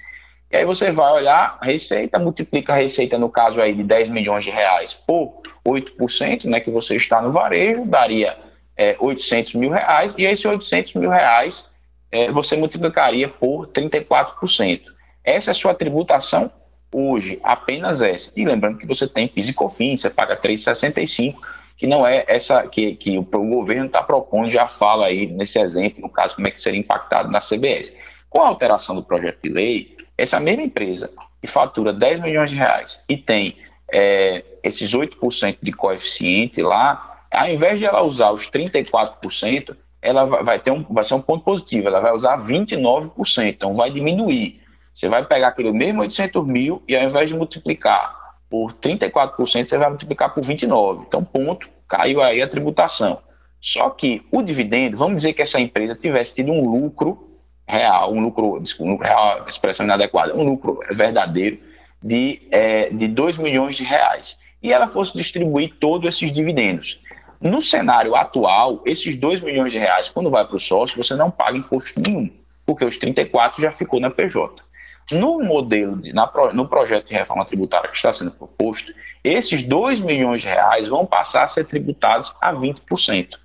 E 0.51 0.57
aí 0.57 0.65
você 0.65 0.91
vai 0.91 1.11
olhar 1.11 1.57
a 1.59 1.65
receita, 1.65 2.19
multiplica 2.19 2.73
a 2.73 2.75
receita, 2.75 3.17
no 3.17 3.29
caso 3.29 3.59
aí, 3.59 3.73
de 3.73 3.83
10 3.83 4.09
milhões 4.09 4.43
de 4.43 4.51
reais 4.51 4.93
por 4.93 5.41
8%, 5.67 6.45
né, 6.45 6.59
que 6.59 6.69
você 6.69 6.95
está 6.95 7.21
no 7.21 7.31
varejo, 7.31 7.85
daria 7.85 8.37
é, 8.77 8.95
800 8.99 9.55
mil 9.55 9.71
reais, 9.71 10.13
e 10.17 10.23
esses 10.23 10.45
800 10.45 10.93
mil 10.95 11.09
reais 11.09 11.71
é, 12.11 12.31
você 12.31 12.55
multiplicaria 12.55 13.27
por 13.27 13.67
34%. 13.67 14.81
Essa 15.23 15.49
é 15.49 15.53
a 15.53 15.55
sua 15.55 15.73
tributação 15.73 16.51
hoje, 16.95 17.39
apenas 17.43 18.01
essa. 18.01 18.31
E 18.35 18.45
lembrando 18.45 18.77
que 18.77 18.87
você 18.87 19.05
tem 19.05 19.27
PIS 19.27 19.49
e 19.49 19.53
COFINS, 19.53 20.01
você 20.01 20.09
paga 20.09 20.37
3,65, 20.37 21.35
que 21.77 21.85
não 21.85 22.07
é 22.07 22.23
essa 22.27 22.65
que, 22.67 22.95
que 22.95 23.17
o, 23.17 23.21
o 23.21 23.49
governo 23.49 23.87
está 23.87 24.01
propondo, 24.01 24.49
já 24.49 24.65
fala 24.65 25.07
aí 25.07 25.27
nesse 25.27 25.59
exemplo, 25.59 26.01
no 26.01 26.09
caso, 26.09 26.35
como 26.35 26.47
é 26.47 26.51
que 26.51 26.59
seria 26.59 26.79
impactado 26.79 27.29
na 27.29 27.39
CBS. 27.39 27.95
Com 28.29 28.41
a 28.41 28.47
alteração 28.47 28.95
do 28.95 29.03
projeto 29.03 29.41
de 29.43 29.49
lei, 29.49 29.97
essa 30.17 30.39
mesma 30.39 30.63
empresa 30.63 31.11
que 31.41 31.47
fatura 31.47 31.91
10 31.91 32.21
milhões 32.21 32.49
de 32.49 32.55
reais 32.55 33.03
e 33.09 33.17
tem 33.17 33.57
é, 33.93 34.43
esses 34.63 34.95
8% 34.95 35.57
de 35.61 35.71
coeficiente 35.73 36.61
lá, 36.61 37.23
ao 37.31 37.49
invés 37.49 37.77
de 37.77 37.85
ela 37.85 38.01
usar 38.01 38.31
os 38.31 38.49
34%, 38.49 39.75
ela 40.01 40.23
vai, 40.25 40.59
ter 40.59 40.71
um, 40.71 40.81
vai 40.81 41.03
ser 41.03 41.15
um 41.15 41.21
ponto 41.21 41.43
positivo, 41.43 41.87
ela 41.87 41.99
vai 41.99 42.13
usar 42.13 42.37
29%, 42.37 43.49
então 43.49 43.75
vai 43.75 43.91
diminuir. 43.91 44.61
Você 44.95 45.09
vai 45.09 45.25
pegar 45.25 45.49
aquele 45.49 45.73
mesmo 45.73 45.99
800 45.99 46.47
mil 46.47 46.81
e 46.87 46.95
ao 46.95 47.03
invés 47.03 47.27
de 47.27 47.35
multiplicar 47.35 48.15
por 48.49 48.71
34%, 48.75 49.67
você 49.67 49.77
vai 49.77 49.89
multiplicar 49.89 50.33
por 50.33 50.41
29%. 50.41 51.03
Então, 51.05 51.21
ponto, 51.21 51.67
caiu 51.85 52.21
aí 52.21 52.41
a 52.41 52.47
tributação. 52.47 53.19
Só 53.59 53.89
que 53.89 54.25
o 54.31 54.41
dividendo, 54.41 54.95
vamos 54.95 55.17
dizer 55.17 55.33
que 55.33 55.41
essa 55.41 55.59
empresa 55.59 55.95
tivesse 55.95 56.35
tido 56.35 56.53
um 56.53 56.61
lucro 56.69 57.41
real, 57.67 58.13
um 58.13 58.21
lucro, 58.21 58.57
desculpa, 58.61 58.89
um 58.89 58.91
lucro 58.93 59.05
real, 59.05 59.45
expressão 59.49 59.85
inadequada, 59.85 60.33
um 60.33 60.43
lucro 60.43 60.79
verdadeiro 60.91 61.59
de, 62.01 62.47
é, 62.49 62.89
de 62.89 63.09
2 63.09 63.37
milhões 63.37 63.75
de 63.75 63.83
reais. 63.83 64.39
E 64.63 64.71
ela 64.71 64.87
fosse 64.87 65.11
distribuir 65.11 65.73
todos 65.77 66.07
esses 66.07 66.31
dividendos. 66.31 67.01
No 67.41 67.61
cenário 67.61 68.15
atual, 68.15 68.81
esses 68.85 69.17
2 69.17 69.41
milhões 69.41 69.73
de 69.73 69.77
reais, 69.77 70.09
quando 70.09 70.29
vai 70.29 70.45
para 70.45 70.55
o 70.55 70.59
sócio, 70.59 70.95
você 70.95 71.15
não 71.15 71.29
paga 71.29 71.57
imposto 71.57 72.01
nenhum, 72.07 72.29
porque 72.65 72.85
os 72.85 72.95
34 72.95 73.61
já 73.61 73.71
ficou 73.71 73.99
na 73.99 74.09
PJ. 74.09 74.63
No 75.11 75.39
modelo, 75.43 75.97
de, 75.97 76.13
na, 76.13 76.31
no 76.53 76.67
projeto 76.67 77.07
de 77.07 77.13
reforma 77.13 77.45
tributária 77.45 77.89
que 77.89 77.95
está 77.95 78.11
sendo 78.11 78.31
proposto, 78.31 78.93
esses 79.23 79.63
2 79.63 79.99
milhões 79.99 80.41
de 80.41 80.47
reais 80.47 80.87
vão 80.87 81.05
passar 81.05 81.43
a 81.43 81.47
ser 81.47 81.65
tributados 81.65 82.33
a 82.41 82.53
20%. 82.53 83.37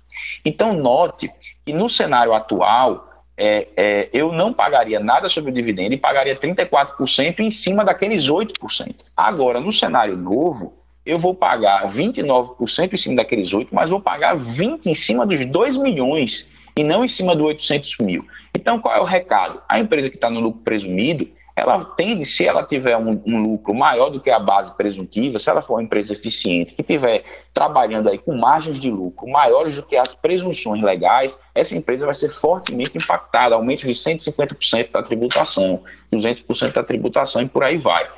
Então, 0.43 0.73
note 0.73 1.31
que 1.65 1.73
no 1.73 1.87
cenário 1.87 2.33
atual, 2.33 3.11
é, 3.37 3.67
é, 3.75 4.09
eu 4.13 4.31
não 4.31 4.53
pagaria 4.53 4.99
nada 4.99 5.29
sobre 5.29 5.51
o 5.51 5.53
dividendo 5.53 5.93
e 5.93 5.97
pagaria 5.97 6.35
34% 6.35 7.39
em 7.39 7.49
cima 7.49 7.83
daqueles 7.83 8.27
8%. 8.27 9.11
Agora, 9.15 9.59
no 9.59 9.71
cenário 9.71 10.15
novo, 10.15 10.73
eu 11.05 11.17
vou 11.17 11.33
pagar 11.33 11.91
29% 11.91 12.93
em 12.93 12.97
cima 12.97 13.15
daqueles 13.15 13.51
8%, 13.51 13.69
mas 13.71 13.89
vou 13.89 13.99
pagar 13.99 14.37
20% 14.37 14.85
em 14.85 14.93
cima 14.93 15.25
dos 15.25 15.45
2 15.45 15.77
milhões 15.77 16.51
e 16.77 16.83
não 16.83 17.03
em 17.03 17.07
cima 17.07 17.35
do 17.35 17.45
800 17.45 17.97
mil. 17.99 18.25
Então, 18.55 18.79
qual 18.79 18.95
é 18.95 19.01
o 19.01 19.05
recado? 19.05 19.61
A 19.67 19.79
empresa 19.79 20.09
que 20.09 20.15
está 20.15 20.29
no 20.29 20.39
lucro 20.39 20.61
presumido, 20.61 21.27
ela 21.55 21.83
tende, 21.83 22.25
se 22.25 22.45
ela 22.45 22.63
tiver 22.63 22.97
um, 22.97 23.21
um, 23.25 23.41
lucro 23.41 23.73
maior 23.73 24.09
do 24.09 24.19
que 24.19 24.29
a 24.29 24.39
base 24.39 24.75
presuntiva, 24.75 25.37
se 25.37 25.49
ela 25.49 25.61
for 25.61 25.75
uma 25.75 25.83
empresa 25.83 26.13
eficiente, 26.13 26.73
que 26.73 26.81
estiver 26.81 27.23
trabalhando 27.53 28.09
aí 28.09 28.17
com 28.17 28.35
margens 28.35 28.79
de 28.79 28.89
lucro 28.89 29.27
maiores 29.27 29.75
do 29.75 29.83
que 29.83 29.97
as 29.97 30.15
presunções 30.15 30.81
legais, 30.81 31.37
essa 31.53 31.75
empresa 31.75 32.05
vai 32.05 32.15
ser 32.15 32.29
fortemente 32.29 32.97
impactada, 32.97 33.55
aumento 33.55 33.81
de 33.81 33.93
150% 33.93 34.91
da 34.91 35.03
tributação, 35.03 35.83
200% 36.13 36.73
da 36.73 36.83
tributação 36.83 37.41
e 37.41 37.49
por 37.49 37.63
aí 37.63 37.77
vai. 37.77 38.09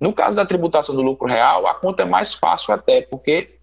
No 0.00 0.12
caso 0.12 0.34
da 0.34 0.44
tributação 0.44 0.96
do 0.96 1.02
lucro 1.02 1.28
real, 1.28 1.66
a 1.66 1.74
conta 1.74 2.02
é 2.02 2.06
mais 2.06 2.34
fácil 2.34 2.74
até, 2.74 3.02
porque 3.02 3.60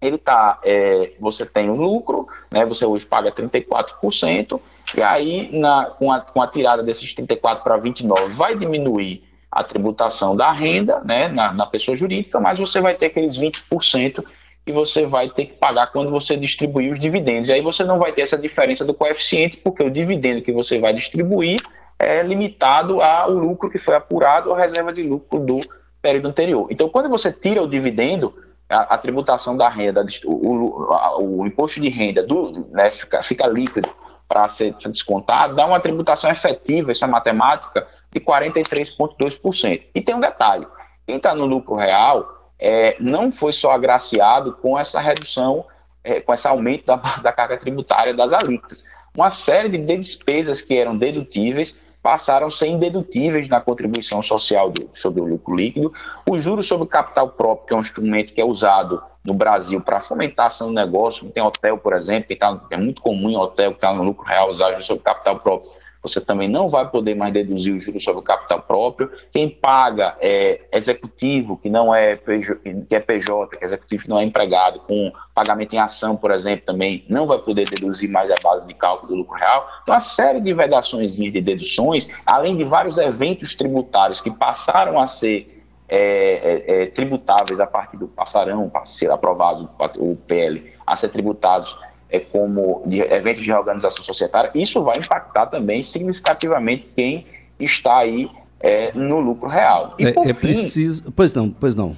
ele 0.00 0.18
tá, 0.18 0.58
é, 0.64 1.12
você 1.20 1.44
tem 1.44 1.68
um 1.68 1.76
lucro, 1.76 2.26
né, 2.50 2.64
você 2.64 2.86
hoje 2.86 3.04
paga 3.04 3.30
34%, 3.30 4.60
e 4.96 5.02
aí 5.02 5.50
na, 5.52 5.86
com, 5.86 6.10
a, 6.10 6.20
com 6.20 6.40
a 6.40 6.46
tirada 6.46 6.82
desses 6.82 7.14
34 7.14 7.62
para 7.62 7.76
29 7.76 8.32
vai 8.32 8.56
diminuir 8.56 9.22
a 9.50 9.64
tributação 9.64 10.36
da 10.36 10.50
renda 10.52 11.00
né, 11.04 11.28
na, 11.28 11.52
na 11.52 11.66
pessoa 11.66 11.96
jurídica, 11.96 12.40
mas 12.40 12.58
você 12.58 12.80
vai 12.80 12.94
ter 12.94 13.06
aqueles 13.06 13.36
20% 13.38 14.24
que 14.64 14.72
você 14.72 15.06
vai 15.06 15.28
ter 15.28 15.46
que 15.46 15.54
pagar 15.54 15.90
quando 15.90 16.10
você 16.10 16.36
distribuir 16.36 16.92
os 16.92 17.00
dividendos. 17.00 17.48
E 17.48 17.52
aí 17.52 17.60
você 17.60 17.82
não 17.82 17.98
vai 17.98 18.12
ter 18.12 18.22
essa 18.22 18.38
diferença 18.38 18.84
do 18.84 18.94
coeficiente, 18.94 19.56
porque 19.56 19.82
o 19.82 19.90
dividendo 19.90 20.42
que 20.42 20.52
você 20.52 20.78
vai 20.78 20.92
distribuir 20.92 21.58
é 21.98 22.22
limitado 22.22 23.02
ao 23.02 23.30
lucro 23.30 23.70
que 23.70 23.78
foi 23.78 23.94
apurado 23.94 24.48
ou 24.48 24.56
reserva 24.56 24.92
de 24.92 25.02
lucro 25.02 25.40
do 25.40 25.60
período 26.00 26.28
anterior. 26.28 26.68
Então, 26.70 26.88
quando 26.88 27.08
você 27.08 27.32
tira 27.32 27.62
o 27.62 27.68
dividendo, 27.68 28.34
a, 28.70 28.94
a 28.94 28.98
tributação 28.98 29.56
da 29.56 29.68
renda, 29.68 30.06
o, 30.24 31.40
o, 31.40 31.46
imposto 31.46 31.80
de 31.80 31.88
renda 31.88 32.22
do, 32.22 32.66
né, 32.70 32.90
fica, 32.90 33.22
fica 33.22 33.46
líquido 33.46 33.88
para 34.28 34.48
ser 34.48 34.74
descontado, 34.86 35.56
dá 35.56 35.66
uma 35.66 35.80
tributação 35.80 36.30
efetiva, 36.30 36.92
essa 36.92 37.06
matemática, 37.06 37.86
de 38.12 38.20
43,2%. 38.20 39.86
E 39.94 40.00
tem 40.00 40.14
um 40.14 40.20
detalhe: 40.20 40.66
quem 41.04 41.16
está 41.16 41.34
no 41.34 41.44
lucro 41.44 41.74
real 41.74 42.52
é, 42.58 42.96
não 43.00 43.32
foi 43.32 43.52
só 43.52 43.72
agraciado 43.72 44.52
com 44.52 44.78
essa 44.78 45.00
redução, 45.00 45.64
é, 46.04 46.20
com 46.20 46.32
esse 46.32 46.46
aumento 46.46 46.86
da, 46.86 46.96
da 47.22 47.32
carga 47.32 47.56
tributária 47.56 48.14
das 48.14 48.32
alíquotas. 48.32 48.84
Uma 49.12 49.30
série 49.30 49.68
de 49.68 49.78
despesas 49.78 50.62
que 50.62 50.76
eram 50.76 50.96
dedutíveis 50.96 51.76
passaram 52.02 52.46
a 52.46 52.50
ser 52.50 52.68
indedutíveis 52.68 53.48
na 53.48 53.60
contribuição 53.60 54.22
social 54.22 54.72
sobre 54.92 55.20
o 55.20 55.24
lucro 55.24 55.54
líquido. 55.54 55.92
Os 56.28 56.42
juros 56.42 56.66
sobre 56.66 56.84
o 56.84 56.88
capital 56.88 57.28
próprio, 57.28 57.66
que 57.66 57.74
é 57.74 57.76
um 57.76 57.80
instrumento 57.80 58.32
que 58.32 58.40
é 58.40 58.44
usado 58.44 59.02
no 59.24 59.34
Brasil 59.34 59.80
para 59.80 60.00
fomentar 60.00 60.46
a 60.46 60.48
ação 60.48 60.68
do 60.68 60.74
negócio, 60.74 61.30
tem 61.30 61.42
hotel, 61.42 61.76
por 61.76 61.94
exemplo, 61.94 62.28
que 62.28 62.36
tá, 62.36 62.58
é 62.70 62.76
muito 62.76 63.02
comum 63.02 63.28
em 63.28 63.36
hotel 63.36 63.72
que 63.72 63.76
está 63.76 63.92
no 63.92 64.02
lucro 64.02 64.26
real 64.26 64.50
usar 64.50 64.70
juros 64.72 64.86
sobre 64.86 65.02
capital 65.02 65.38
próprio 65.38 65.70
você 66.02 66.20
também 66.20 66.48
não 66.48 66.68
vai 66.68 66.88
poder 66.88 67.14
mais 67.14 67.32
deduzir 67.32 67.74
o 67.74 67.78
juros 67.78 68.02
sobre 68.02 68.20
o 68.20 68.24
capital 68.24 68.62
próprio. 68.62 69.10
Quem 69.30 69.48
paga 69.48 70.16
é 70.20 70.60
executivo, 70.72 71.56
que 71.56 71.68
não 71.68 71.94
é 71.94 72.16
PJ, 72.16 72.60
que 72.88 72.94
é 72.94 73.00
PJ, 73.00 73.56
que 73.56 73.62
é 73.62 73.66
executivo 73.66 74.04
que 74.04 74.08
não 74.08 74.18
é 74.18 74.24
empregado, 74.24 74.80
com 74.80 75.12
pagamento 75.34 75.74
em 75.74 75.78
ação, 75.78 76.16
por 76.16 76.30
exemplo, 76.30 76.64
também 76.64 77.04
não 77.08 77.26
vai 77.26 77.38
poder 77.38 77.68
deduzir 77.68 78.08
mais 78.08 78.30
a 78.30 78.34
base 78.42 78.66
de 78.66 78.74
cálculo 78.74 79.12
do 79.12 79.18
lucro 79.18 79.36
real. 79.36 79.68
Então, 79.82 79.94
uma 79.94 80.00
série 80.00 80.40
de 80.40 80.54
vedações 80.54 81.16
de 81.16 81.40
deduções, 81.40 82.08
além 82.24 82.56
de 82.56 82.64
vários 82.64 82.96
eventos 82.96 83.54
tributários 83.54 84.20
que 84.20 84.30
passaram 84.30 84.98
a 84.98 85.06
ser 85.06 85.60
é, 85.92 85.98
é, 85.98 86.82
é, 86.82 86.86
tributáveis 86.86 87.58
a 87.58 87.66
partir 87.66 87.96
do 87.96 88.06
passarão, 88.06 88.68
para 88.68 88.84
ser 88.84 89.10
aprovado 89.10 89.68
o 89.98 90.14
PL, 90.14 90.72
a 90.86 90.94
ser 90.94 91.08
tributados 91.08 91.76
é, 92.10 92.20
como 92.20 92.82
de 92.86 93.00
eventos 93.00 93.42
de 93.42 93.50
reorganização 93.50 94.04
societária, 94.04 94.50
isso 94.54 94.82
vai 94.82 94.98
impactar 94.98 95.46
também 95.46 95.82
significativamente 95.82 96.88
quem 96.94 97.24
está 97.58 97.98
aí 97.98 98.30
é, 98.60 98.92
no 98.92 99.20
lucro 99.20 99.48
real. 99.48 99.94
E, 99.98 100.06
é, 100.06 100.10
é 100.10 100.12
fim, 100.12 100.34
preciso. 100.34 101.10
Pois 101.12 101.34
não, 101.34 101.50
pois 101.50 101.74
não. 101.74 101.96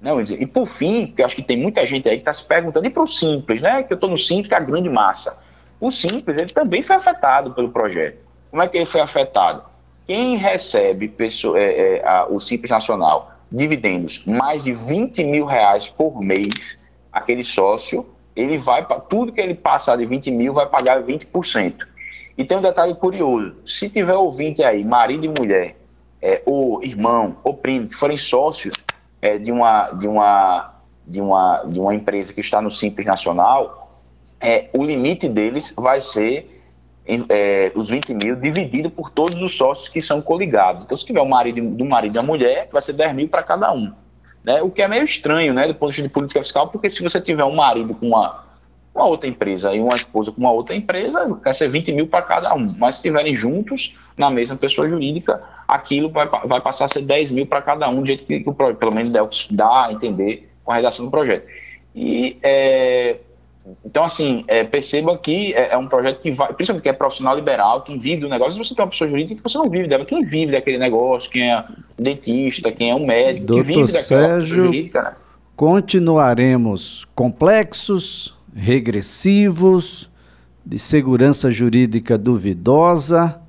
Não, 0.00 0.20
e 0.20 0.46
por 0.46 0.66
fim, 0.66 1.08
que 1.08 1.22
acho 1.22 1.34
que 1.34 1.42
tem 1.42 1.56
muita 1.56 1.84
gente 1.84 2.08
aí 2.08 2.16
que 2.16 2.20
está 2.20 2.32
se 2.32 2.44
perguntando, 2.44 2.86
e 2.86 2.90
para 2.90 3.02
o 3.02 3.06
Simples, 3.06 3.60
né? 3.60 3.82
Que 3.82 3.92
eu 3.92 3.96
estou 3.96 4.08
no 4.08 4.16
Simples, 4.16 4.46
que 4.46 4.54
é 4.54 4.58
a 4.58 4.60
grande 4.60 4.88
massa. 4.88 5.36
O 5.80 5.90
Simples, 5.90 6.36
ele 6.38 6.50
também 6.50 6.82
foi 6.82 6.96
afetado 6.96 7.52
pelo 7.52 7.70
projeto. 7.70 8.18
Como 8.50 8.62
é 8.62 8.68
que 8.68 8.76
ele 8.76 8.86
foi 8.86 9.00
afetado? 9.00 9.62
Quem 10.06 10.36
recebe 10.36 11.08
pessoa, 11.08 11.58
é, 11.58 11.96
é, 11.96 12.08
a, 12.08 12.26
o 12.26 12.38
Simples 12.38 12.70
Nacional 12.70 13.32
dividendos 13.50 14.22
mais 14.24 14.64
de 14.64 14.72
20 14.72 15.24
mil 15.24 15.46
reais 15.46 15.88
por 15.88 16.20
mês, 16.20 16.78
aquele 17.12 17.42
sócio 17.42 18.06
ele 18.38 18.56
vai, 18.56 18.86
tudo 19.08 19.32
que 19.32 19.40
ele 19.40 19.54
passar 19.54 19.96
de 19.96 20.06
20 20.06 20.30
mil 20.30 20.54
vai 20.54 20.66
pagar 20.66 21.02
20%. 21.02 21.74
E 22.36 22.44
tem 22.44 22.56
um 22.56 22.62
detalhe 22.62 22.94
curioso: 22.94 23.56
se 23.66 23.88
tiver 23.88 24.14
ouvinte 24.14 24.62
aí, 24.62 24.84
marido 24.84 25.26
e 25.26 25.28
mulher, 25.28 25.76
é, 26.22 26.40
ou 26.46 26.82
irmão, 26.84 27.36
ou 27.42 27.52
primo, 27.52 27.88
que 27.88 27.96
forem 27.96 28.16
sócios 28.16 28.76
é, 29.20 29.38
de, 29.38 29.50
uma, 29.50 29.90
de, 29.90 30.06
uma, 30.06 30.74
de, 31.04 31.20
uma, 31.20 31.64
de 31.64 31.80
uma 31.80 31.92
empresa 31.92 32.32
que 32.32 32.40
está 32.40 32.62
no 32.62 32.70
Simples 32.70 33.04
Nacional, 33.04 33.90
é, 34.40 34.68
o 34.72 34.84
limite 34.84 35.28
deles 35.28 35.74
vai 35.76 36.00
ser 36.00 36.62
é, 37.28 37.72
os 37.74 37.88
20 37.88 38.14
mil 38.14 38.36
dividido 38.36 38.88
por 38.88 39.10
todos 39.10 39.42
os 39.42 39.56
sócios 39.56 39.88
que 39.88 40.00
são 40.00 40.22
coligados. 40.22 40.84
Então, 40.84 40.96
se 40.96 41.04
tiver 41.04 41.20
o 41.20 41.28
marido 41.28 41.60
do 41.60 41.84
marido 41.84 42.14
e 42.14 42.18
a 42.20 42.22
mulher, 42.22 42.68
vai 42.70 42.82
ser 42.82 42.92
10 42.92 43.14
mil 43.14 43.28
para 43.28 43.42
cada 43.42 43.72
um. 43.72 43.92
Né? 44.48 44.62
O 44.62 44.70
que 44.70 44.80
é 44.80 44.88
meio 44.88 45.04
estranho, 45.04 45.52
né, 45.52 45.66
do 45.66 45.74
ponto 45.74 45.90
de 45.92 46.00
vista 46.00 46.08
de 46.08 46.14
política 46.14 46.40
fiscal, 46.40 46.68
porque 46.68 46.88
se 46.88 47.02
você 47.02 47.20
tiver 47.20 47.44
um 47.44 47.54
marido 47.54 47.94
com 47.94 48.06
uma, 48.06 48.46
uma 48.94 49.04
outra 49.04 49.28
empresa 49.28 49.74
e 49.74 49.78
uma 49.78 49.94
esposa 49.94 50.32
com 50.32 50.40
uma 50.40 50.50
outra 50.50 50.74
empresa, 50.74 51.28
vai 51.44 51.52
ser 51.52 51.68
20 51.68 51.92
mil 51.92 52.06
para 52.06 52.22
cada 52.22 52.54
um. 52.54 52.66
Mas 52.78 52.94
se 52.94 53.00
estiverem 53.00 53.34
juntos 53.34 53.94
na 54.16 54.30
mesma 54.30 54.56
pessoa 54.56 54.88
jurídica, 54.88 55.42
aquilo 55.68 56.08
vai, 56.08 56.26
vai 56.46 56.62
passar 56.62 56.86
a 56.86 56.88
ser 56.88 57.02
10 57.02 57.30
mil 57.30 57.44
para 57.44 57.60
cada 57.60 57.90
um, 57.90 58.00
do 58.00 58.06
jeito 58.06 58.24
que, 58.24 58.40
que 58.40 58.48
o 58.48 58.54
pelo 58.54 58.94
menos 58.94 59.10
dá 59.50 59.84
a 59.84 59.92
entender 59.92 60.50
com 60.64 60.72
a 60.72 60.76
redação 60.76 61.04
do 61.04 61.10
projeto. 61.10 61.46
E 61.94 62.38
é, 62.42 63.18
então, 63.84 64.04
assim, 64.04 64.44
é, 64.48 64.64
perceba 64.64 65.16
que 65.18 65.52
é, 65.54 65.72
é, 65.72 65.76
um 65.76 65.86
projeto 65.86 66.20
que 66.20 66.30
vai, 66.30 66.52
principalmente 66.52 66.82
que 66.82 66.88
é 66.88 66.92
profissional 66.92 67.34
liberal, 67.34 67.82
quem 67.82 67.98
vive 67.98 68.22
do 68.22 68.28
negócio, 68.28 68.62
você 68.62 68.74
tem 68.74 68.84
uma 68.84 68.90
pessoa 68.90 69.08
jurídica 69.08 69.36
que 69.36 69.42
você 69.42 69.58
não 69.58 69.68
vive 69.68 69.88
dela, 69.88 70.04
quem 70.04 70.24
vive 70.24 70.52
daquele 70.52 70.78
negócio, 70.78 71.30
quem 71.30 71.50
é 71.50 71.64
dentista, 71.98 72.70
quem 72.72 72.90
é 72.90 72.94
um 72.94 73.06
médico, 73.06 73.46
Doutor 73.46 73.64
que 73.64 73.72
vive 73.72 73.92
daquela 73.92 74.28
Sérgio, 74.28 74.64
jurídica, 74.64 75.02
né? 75.02 75.12
Continuaremos 75.56 77.04
complexos, 77.14 78.36
regressivos, 78.54 80.10
de 80.64 80.78
segurança 80.78 81.50
jurídica 81.50 82.16
duvidosa 82.16 83.40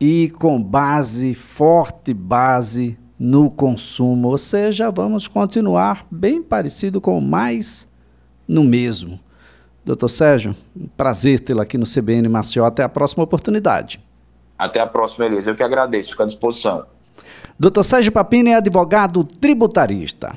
e 0.00 0.32
com 0.38 0.62
base, 0.62 1.34
forte 1.34 2.14
base 2.14 2.98
no 3.18 3.50
consumo, 3.50 4.28
ou 4.28 4.38
seja, 4.38 4.90
vamos 4.90 5.28
continuar 5.28 6.06
bem 6.10 6.42
parecido 6.42 7.00
com 7.00 7.20
mais 7.20 7.88
no 8.48 8.64
mesmo. 8.64 9.18
Doutor 9.84 10.08
Sérgio, 10.08 10.54
um 10.76 10.86
prazer 10.96 11.40
tê-lo 11.40 11.60
aqui 11.60 11.76
no 11.76 11.84
CBN 11.84 12.28
Maceió. 12.28 12.64
Até 12.64 12.82
a 12.82 12.88
próxima 12.88 13.24
oportunidade. 13.24 14.00
Até 14.56 14.80
a 14.80 14.86
próxima, 14.86 15.26
Elisa. 15.26 15.50
Eu 15.50 15.56
que 15.56 15.62
agradeço. 15.62 16.10
Fico 16.10 16.22
à 16.22 16.26
disposição. 16.26 16.86
Doutor 17.58 17.82
Sérgio 17.82 18.12
Papini 18.12 18.50
é 18.50 18.56
advogado 18.56 19.24
tributarista. 19.24 20.34